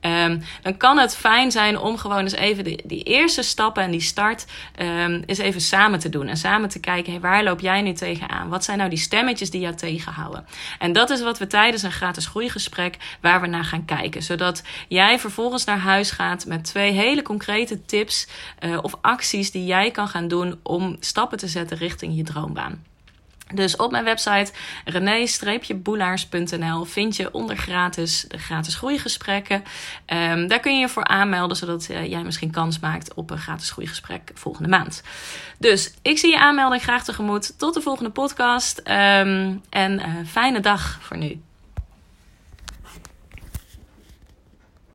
Um, 0.00 0.42
dan 0.62 0.76
kan 0.76 0.98
het 0.98 1.16
fijn 1.16 1.50
zijn 1.50 1.78
om 1.78 1.96
gewoon 1.96 2.18
eens 2.18 2.32
even 2.32 2.64
die, 2.64 3.02
eerste 3.02 3.42
stappen 3.42 3.82
en 3.82 3.90
die 3.90 4.00
start 4.00 4.46
um, 4.80 5.22
eens 5.26 5.38
even 5.38 5.60
samen 5.60 5.98
te 5.98 6.08
doen. 6.08 6.28
En 6.28 6.36
samen 6.36 6.68
te 6.68 6.80
kijken, 6.80 7.20
waar 7.20 7.44
loop 7.44 7.60
jij 7.60 7.82
nu 7.82 7.92
tegenaan? 7.92 8.48
Wat 8.48 8.64
zijn 8.64 8.78
nou 8.78 8.90
die 8.90 8.98
stemmetjes 8.98 9.50
die 9.50 9.60
jou 9.60 9.74
tegenhouden? 9.74 10.44
En 10.78 10.92
dat 10.92 11.10
is 11.10 11.22
wat 11.22 11.38
we 11.38 11.46
tijdens 11.46 11.82
een 11.82 11.92
gratis 11.92 12.26
groeigesprek 12.26 12.96
waar 13.20 13.40
we 13.40 13.46
naar 13.46 13.64
gaan 13.64 13.84
kijken. 13.84 14.22
Zodat 14.22 14.62
jij 14.88 15.18
vervolgens 15.18 15.64
naar 15.64 15.78
huis 15.78 16.10
gaat 16.10 16.46
met 16.46 16.64
twee 16.64 16.92
hele 16.92 17.22
concrete 17.22 17.84
tips 17.84 18.28
uh, 18.60 18.78
of 18.82 18.94
acties 19.00 19.50
die 19.50 19.64
jij 19.64 19.90
kan 19.90 20.08
gaan 20.08 20.28
doen 20.28 20.58
om 20.62 20.96
stappen 21.00 21.38
te 21.38 21.48
zetten 21.48 21.76
richting 21.76 22.16
je 22.16 22.22
droom. 22.22 22.51
Dus 23.54 23.76
op 23.76 23.90
mijn 23.90 24.04
website 24.04 24.52
rené-boelaars.nl 24.84 26.84
vind 26.84 27.16
je 27.16 27.32
onder 27.32 27.56
gratis 27.56 28.24
de 28.28 28.38
gratis 28.38 28.74
groeigesprekken. 28.74 29.62
Daar 30.46 30.60
kun 30.60 30.74
je 30.74 30.80
je 30.80 30.88
voor 30.88 31.04
aanmelden, 31.04 31.56
zodat 31.56 31.86
jij 31.86 32.22
misschien 32.22 32.50
kans 32.50 32.78
maakt 32.78 33.14
op 33.14 33.30
een 33.30 33.38
gratis 33.38 33.70
groeigesprek 33.70 34.30
volgende 34.34 34.68
maand. 34.68 35.02
Dus 35.58 35.94
ik 36.02 36.18
zie 36.18 36.30
je 36.30 36.38
aanmelding 36.38 36.82
graag 36.82 37.04
tegemoet. 37.04 37.58
Tot 37.58 37.74
de 37.74 37.80
volgende 37.80 38.10
podcast 38.10 38.78
um, 38.78 39.62
en 39.70 40.00
fijne 40.26 40.60
dag 40.60 40.98
voor 41.00 41.16
nu. 41.16 41.40